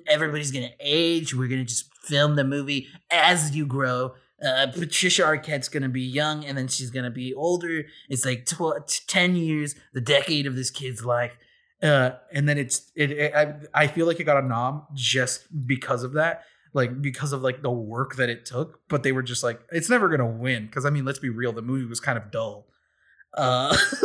everybody's 0.07 0.50
gonna 0.50 0.72
age. 0.81 1.35
We're 1.35 1.48
gonna 1.48 1.64
just 1.64 1.94
film 1.96 2.37
the 2.37 2.44
movie 2.44 2.88
as 3.11 3.55
you 3.55 3.66
grow. 3.66 4.14
Uh, 4.44 4.66
Patricia 4.66 5.22
Arquette's 5.22 5.68
gonna 5.68 5.88
be 5.88 6.03
young, 6.03 6.44
and 6.44 6.57
then 6.57 6.68
she's 6.68 6.90
gonna 6.90 7.11
be 7.11 7.33
older. 7.35 7.85
It's 8.09 8.24
like 8.24 8.46
tw- 8.46 9.07
ten 9.07 9.37
years, 9.37 9.74
the 9.92 10.00
decade 10.00 10.46
of 10.46 10.57
this 10.57 10.70
kid's 10.70 11.05
life. 11.05 11.38
Uh, 11.83 12.12
and 12.33 12.48
then 12.48 12.57
it's 12.57 12.90
it, 12.94 13.11
it 13.11 13.35
I, 13.35 13.55
I 13.74 13.87
feel 13.88 14.07
like 14.07 14.20
it 14.20 14.24
got 14.24 14.42
a 14.42 14.46
nom 14.46 14.87
just 14.94 15.46
because 15.66 16.03
of 16.03 16.14
that 16.14 16.44
like 16.74 17.00
because 17.00 17.32
of 17.32 17.40
like 17.40 17.62
the 17.62 17.70
work 17.70 18.16
that 18.16 18.28
it 18.28 18.44
took 18.44 18.80
but 18.88 19.02
they 19.02 19.12
were 19.12 19.22
just 19.22 19.42
like 19.42 19.60
it's 19.70 19.88
never 19.88 20.08
gonna 20.08 20.28
win 20.28 20.66
because 20.66 20.84
i 20.84 20.90
mean 20.90 21.04
let's 21.04 21.18
be 21.18 21.30
real 21.30 21.52
the 21.52 21.62
movie 21.62 21.87
was 21.87 22.00
kind 22.00 22.18
of 22.18 22.30
dull 22.30 22.66
uh 23.34 23.74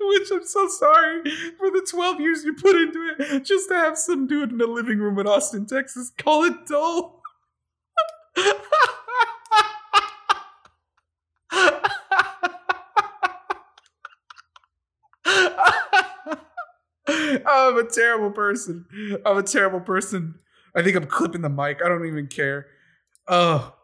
which 0.00 0.28
i'm 0.32 0.44
so 0.44 0.66
sorry 0.66 1.22
for 1.56 1.70
the 1.70 1.86
12 1.88 2.20
years 2.20 2.44
you 2.44 2.54
put 2.54 2.74
into 2.74 3.14
it 3.18 3.44
just 3.44 3.68
to 3.68 3.74
have 3.74 3.96
some 3.96 4.26
dude 4.26 4.50
in 4.50 4.60
a 4.60 4.66
living 4.66 4.98
room 4.98 5.18
in 5.18 5.26
austin 5.26 5.66
texas 5.66 6.10
call 6.18 6.42
it 6.44 6.66
dull 6.66 7.20
I'm 17.50 17.78
a 17.78 17.84
terrible 17.84 18.30
person. 18.30 18.86
I'm 19.24 19.38
a 19.38 19.42
terrible 19.42 19.80
person. 19.80 20.38
I 20.74 20.82
think 20.82 20.96
I'm 20.96 21.06
clipping 21.06 21.42
the 21.42 21.48
mic. 21.48 21.80
I 21.84 21.88
don't 21.88 22.06
even 22.06 22.26
care. 22.26 22.66
Oh, 23.26 23.74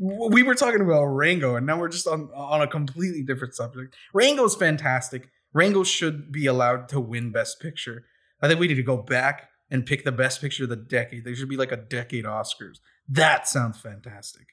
we 0.00 0.42
were 0.42 0.54
talking 0.54 0.80
about 0.80 1.04
Rango, 1.04 1.56
and 1.56 1.66
now 1.66 1.78
we're 1.78 1.88
just 1.88 2.06
on 2.06 2.30
on 2.34 2.62
a 2.62 2.66
completely 2.66 3.22
different 3.22 3.54
subject. 3.54 3.94
Rango's 4.12 4.54
fantastic. 4.54 5.28
Rango 5.52 5.82
should 5.82 6.30
be 6.30 6.46
allowed 6.46 6.88
to 6.90 7.00
win 7.00 7.32
Best 7.32 7.60
Picture. 7.60 8.04
I 8.40 8.48
think 8.48 8.60
we 8.60 8.68
need 8.68 8.74
to 8.74 8.82
go 8.82 8.98
back 8.98 9.48
and 9.70 9.84
pick 9.84 10.04
the 10.04 10.12
Best 10.12 10.40
Picture 10.40 10.64
of 10.64 10.68
the 10.68 10.76
decade. 10.76 11.24
There 11.24 11.34
should 11.34 11.48
be 11.48 11.56
like 11.56 11.72
a 11.72 11.76
decade 11.76 12.24
Oscars. 12.24 12.78
That 13.08 13.48
sounds 13.48 13.80
fantastic. 13.80 14.46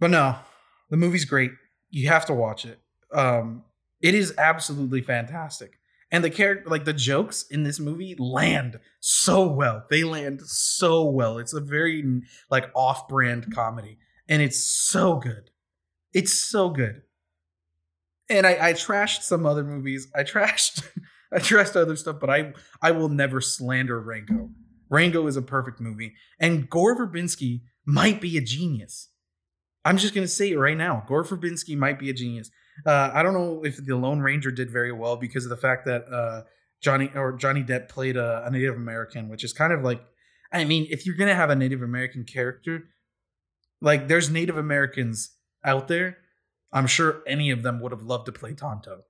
But 0.00 0.10
no, 0.10 0.36
the 0.90 0.96
movie's 0.96 1.24
great. 1.24 1.52
You 1.90 2.08
have 2.08 2.26
to 2.26 2.34
watch 2.34 2.64
it. 2.64 2.80
Um, 3.12 3.64
it 4.00 4.14
is 4.14 4.34
absolutely 4.36 5.00
fantastic 5.00 5.78
and 6.10 6.22
the 6.22 6.30
character 6.30 6.68
like 6.68 6.84
the 6.84 6.92
jokes 6.92 7.44
in 7.50 7.62
this 7.64 7.80
movie 7.80 8.14
land 8.18 8.78
so 9.00 9.46
well. 9.46 9.84
They 9.90 10.04
land 10.04 10.42
so 10.42 11.04
well. 11.04 11.38
It's 11.38 11.52
a 11.52 11.60
very 11.60 12.22
like 12.50 12.70
off-brand 12.74 13.54
comedy. 13.54 13.98
And 14.28 14.40
it's 14.40 14.58
so 14.58 15.16
good. 15.16 15.50
It's 16.12 16.32
so 16.32 16.70
good. 16.70 17.02
And 18.28 18.46
i 18.46 18.68
i 18.68 18.72
trashed 18.72 19.22
some 19.22 19.46
other 19.46 19.64
movies. 19.64 20.08
I 20.14 20.22
trashed 20.22 20.86
i 21.32 21.38
trashed 21.38 21.76
other 21.76 21.96
stuff 21.96 22.16
but 22.20 22.30
i 22.30 22.52
i 22.80 22.90
will 22.90 23.08
never 23.08 23.40
slander 23.40 24.00
rango. 24.00 24.50
Rango 24.90 25.26
is 25.26 25.36
a 25.36 25.42
perfect 25.42 25.80
movie. 25.80 26.14
And 26.38 26.68
gore 26.68 26.96
verbinski 26.96 27.62
might 27.84 28.20
be 28.20 28.36
a 28.38 28.40
genius. 28.40 29.08
I'm 29.84 29.98
just 29.98 30.14
gonna 30.14 30.28
say 30.28 30.52
it 30.52 30.58
right 30.58 30.76
now. 30.76 31.04
Gore 31.06 31.24
verbinski 31.24 31.76
might 31.76 31.98
be 31.98 32.08
a 32.08 32.14
genius 32.14 32.50
uh, 32.86 33.10
I 33.12 33.22
don't 33.22 33.34
know 33.34 33.64
if 33.64 33.84
the 33.84 33.96
Lone 33.96 34.20
Ranger 34.20 34.50
did 34.50 34.70
very 34.70 34.92
well 34.92 35.16
because 35.16 35.44
of 35.44 35.50
the 35.50 35.56
fact 35.56 35.86
that 35.86 36.04
uh, 36.10 36.42
Johnny 36.80 37.10
or 37.14 37.32
Johnny 37.32 37.62
Depp 37.62 37.88
played 37.88 38.16
a, 38.16 38.44
a, 38.46 38.50
Native 38.50 38.74
American, 38.74 39.28
which 39.28 39.44
is 39.44 39.52
kind 39.52 39.72
of 39.72 39.82
like, 39.82 40.02
I 40.52 40.64
mean, 40.64 40.86
if 40.90 41.06
you're 41.06 41.16
gonna 41.16 41.34
have 41.34 41.50
a 41.50 41.56
Native 41.56 41.82
American 41.82 42.24
character, 42.24 42.84
like 43.80 44.08
there's 44.08 44.30
Native 44.30 44.56
Americans 44.56 45.36
out 45.64 45.88
there, 45.88 46.18
I'm 46.72 46.86
sure 46.86 47.22
any 47.26 47.50
of 47.50 47.62
them 47.62 47.80
would 47.80 47.92
have 47.92 48.02
loved 48.02 48.26
to 48.26 48.32
play 48.32 48.54
Tonto. 48.54 49.02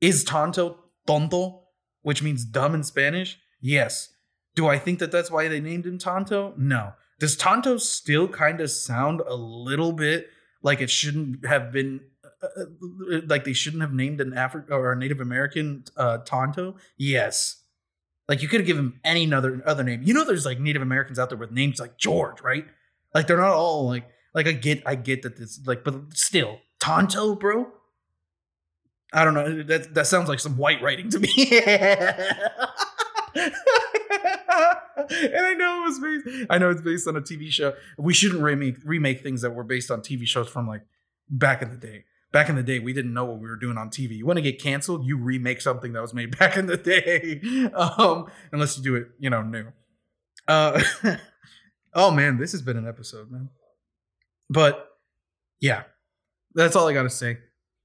Is 0.00 0.24
Tonto 0.24 0.78
tonto, 1.06 1.62
which 2.02 2.22
means 2.22 2.44
dumb 2.44 2.74
in 2.74 2.84
Spanish? 2.84 3.38
Yes. 3.60 4.10
Do 4.54 4.68
I 4.68 4.78
think 4.78 4.98
that 4.98 5.12
that's 5.12 5.30
why 5.30 5.48
they 5.48 5.60
named 5.60 5.86
him 5.86 5.98
Tonto? 5.98 6.54
No. 6.56 6.92
Does 7.18 7.36
Tonto 7.36 7.76
still 7.76 8.28
kind 8.28 8.60
of 8.60 8.70
sound 8.70 9.20
a 9.26 9.34
little 9.34 9.92
bit 9.92 10.28
like 10.62 10.80
it 10.80 10.90
shouldn't 10.90 11.46
have 11.46 11.72
been 11.72 12.00
uh, 12.42 12.46
uh, 12.56 13.16
uh, 13.16 13.20
like 13.26 13.44
they 13.44 13.52
shouldn't 13.52 13.82
have 13.82 13.92
named 13.92 14.20
an 14.20 14.34
African 14.34 14.72
or 14.72 14.92
a 14.92 14.96
Native 14.96 15.20
American 15.20 15.84
uh, 15.96 16.18
Tonto. 16.18 16.76
Yes, 16.96 17.62
like 18.28 18.42
you 18.42 18.48
could 18.48 18.60
have 18.60 18.66
given 18.66 18.84
him 18.84 19.00
any 19.04 19.32
other 19.32 19.62
other 19.66 19.82
name. 19.82 20.02
You 20.02 20.14
know, 20.14 20.24
there's 20.24 20.46
like 20.46 20.60
Native 20.60 20.82
Americans 20.82 21.18
out 21.18 21.28
there 21.28 21.38
with 21.38 21.50
names 21.50 21.80
like 21.80 21.96
George, 21.98 22.40
right? 22.40 22.64
Like 23.14 23.26
they're 23.26 23.36
not 23.36 23.52
all 23.52 23.86
like 23.86 24.04
like 24.34 24.46
I 24.46 24.52
get 24.52 24.82
I 24.86 24.94
get 24.94 25.22
that 25.22 25.36
this 25.36 25.60
like, 25.66 25.84
but 25.84 25.94
still 26.14 26.58
Tonto, 26.78 27.34
bro. 27.34 27.70
I 29.12 29.24
don't 29.24 29.34
know. 29.34 29.62
That 29.64 29.94
that 29.94 30.06
sounds 30.06 30.28
like 30.28 30.40
some 30.40 30.56
white 30.56 30.80
writing 30.82 31.10
to 31.10 31.18
me. 31.18 31.62
and 35.10 35.46
I 35.46 35.54
know 35.54 35.82
it 35.82 35.86
was 35.86 36.00
based. 36.00 36.46
I 36.50 36.58
know 36.58 36.70
it's 36.70 36.82
based 36.82 37.08
on 37.08 37.16
a 37.16 37.20
TV 37.20 37.50
show. 37.50 37.74
We 37.98 38.14
shouldn't 38.14 38.42
remake 38.42 38.76
remake 38.84 39.22
things 39.22 39.42
that 39.42 39.50
were 39.50 39.64
based 39.64 39.90
on 39.90 40.00
TV 40.00 40.26
shows 40.26 40.48
from 40.48 40.68
like 40.68 40.82
back 41.28 41.62
in 41.62 41.70
the 41.70 41.76
day. 41.76 42.04
Back 42.32 42.48
in 42.48 42.54
the 42.54 42.62
day, 42.62 42.78
we 42.78 42.92
didn't 42.92 43.12
know 43.12 43.24
what 43.24 43.40
we 43.40 43.48
were 43.48 43.56
doing 43.56 43.76
on 43.76 43.90
TV. 43.90 44.16
You 44.16 44.24
want 44.24 44.36
to 44.36 44.42
get 44.42 44.62
canceled, 44.62 45.04
you 45.04 45.16
remake 45.16 45.60
something 45.60 45.92
that 45.94 46.00
was 46.00 46.14
made 46.14 46.38
back 46.38 46.56
in 46.56 46.66
the 46.66 46.76
day, 46.76 47.40
um, 47.74 48.26
unless 48.52 48.76
you 48.76 48.84
do 48.84 48.94
it, 48.94 49.08
you 49.18 49.30
know, 49.30 49.42
new. 49.42 49.66
Uh, 50.46 50.80
oh 51.94 52.10
man, 52.10 52.38
this 52.38 52.52
has 52.52 52.62
been 52.62 52.76
an 52.76 52.86
episode, 52.86 53.30
man. 53.30 53.48
But 54.48 54.88
yeah, 55.60 55.84
that's 56.54 56.76
all 56.76 56.88
I 56.88 56.92
got 56.92 57.02
to 57.02 57.10
say, 57.10 57.38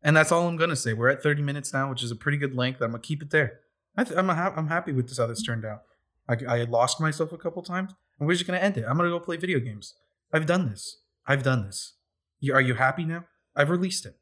and 0.04 0.15
that's 0.15 0.32
all 0.32 0.47
I'm 0.47 0.58
gonna 0.58 0.75
say. 0.75 0.93
We're 0.93 1.10
at 1.10 1.23
30 1.23 1.41
minutes 1.41 1.73
now, 1.73 1.89
which 1.89 2.04
is 2.04 2.12
a 2.12 2.15
pretty 2.15 2.38
good 2.38 2.56
length. 2.56 2.82
I'm 2.82 2.91
gonna 2.91 3.01
keep 3.01 3.23
it 3.23 3.32
there. 3.32 3.62
I 3.97 4.01
am 4.01 4.30
I'm, 4.30 4.54
I'm 4.56 4.67
happy 4.67 4.91
with 4.91 5.08
this 5.08 5.17
how 5.17 5.28
this 5.28 5.41
turned 5.41 5.65
out. 5.65 5.82
I, 6.28 6.36
I 6.48 6.64
lost 6.64 7.00
myself 7.00 7.32
a 7.32 7.38
couple 7.38 7.62
times, 7.62 7.94
and 8.20 8.28
we're 8.28 8.34
just 8.36 8.48
gonna 8.48 8.60
end 8.60 8.78
it. 8.78 8.86
I'm 8.88 8.98
gonna 8.98 9.10
go 9.10 9.20
play 9.20 9.38
video 9.38 9.60
games. 9.60 9.94
I've 10.34 10.46
done 10.46 10.70
this. 10.70 10.98
I've 11.28 11.44
done 11.44 11.66
this. 11.66 11.94
You, 12.40 12.54
are 12.54 12.62
you 12.62 12.76
happy 12.76 13.06
now? 13.06 13.26
I've 13.56 13.69
released 13.69 14.06
it. 14.06 14.15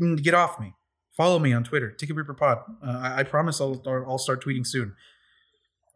Mm, 0.00 0.22
get 0.22 0.34
off 0.34 0.58
me. 0.58 0.74
Follow 1.16 1.38
me 1.38 1.52
on 1.52 1.64
Twitter, 1.64 1.90
Ticket 1.90 2.16
Ripper 2.16 2.34
Pod. 2.34 2.58
Uh, 2.82 2.90
I, 2.90 3.18
I, 3.18 3.22
promise 3.24 3.60
I'll, 3.60 3.82
I'll 3.86 4.18
start 4.18 4.44
tweeting 4.44 4.66
soon. 4.66 4.94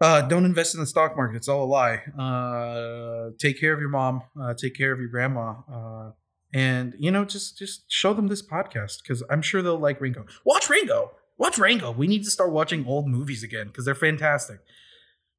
Uh, 0.01 0.20
don't 0.23 0.45
invest 0.45 0.75
in 0.75 0.81
the 0.81 0.87
stock 0.87 1.16
market. 1.16 1.37
It's 1.37 1.49
all 1.49 1.62
a 1.62 1.64
lie. 1.64 2.03
Uh, 2.18 3.31
take 3.39 3.61
care 3.61 3.73
of 3.73 3.79
your 3.79 3.89
mom. 3.89 4.23
Uh, 4.41 4.53
take 4.53 4.75
care 4.75 4.91
of 4.91 4.99
your 4.99 5.09
grandma. 5.09 5.55
Uh, 5.73 6.11
and 6.53 6.95
you 6.99 7.12
know, 7.12 7.25
just 7.25 7.57
just 7.57 7.85
show 7.87 8.12
them 8.12 8.27
this 8.27 8.43
podcast 8.43 9.03
because 9.03 9.23
I'm 9.31 9.43
sure 9.43 9.62
they'll 9.62 9.79
like 9.79 10.01
Ringo. 10.01 10.27
Watch 10.45 10.68
Ringo. 10.68 11.12
Watch 11.39 11.57
Rango. 11.57 11.93
We 11.93 12.09
need 12.09 12.25
to 12.25 12.31
start 12.31 12.51
watching 12.51 12.85
old 12.87 13.07
movies 13.07 13.43
again 13.43 13.68
because 13.68 13.85
they're 13.85 13.95
fantastic. 13.95 14.59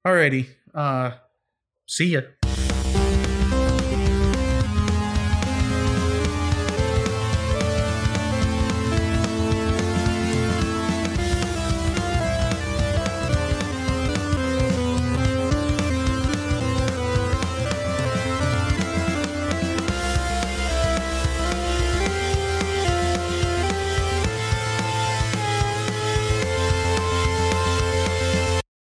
Alrighty. 0.05 0.47
Uh 0.73 1.11
see 1.87 2.11
ya. 2.11 2.21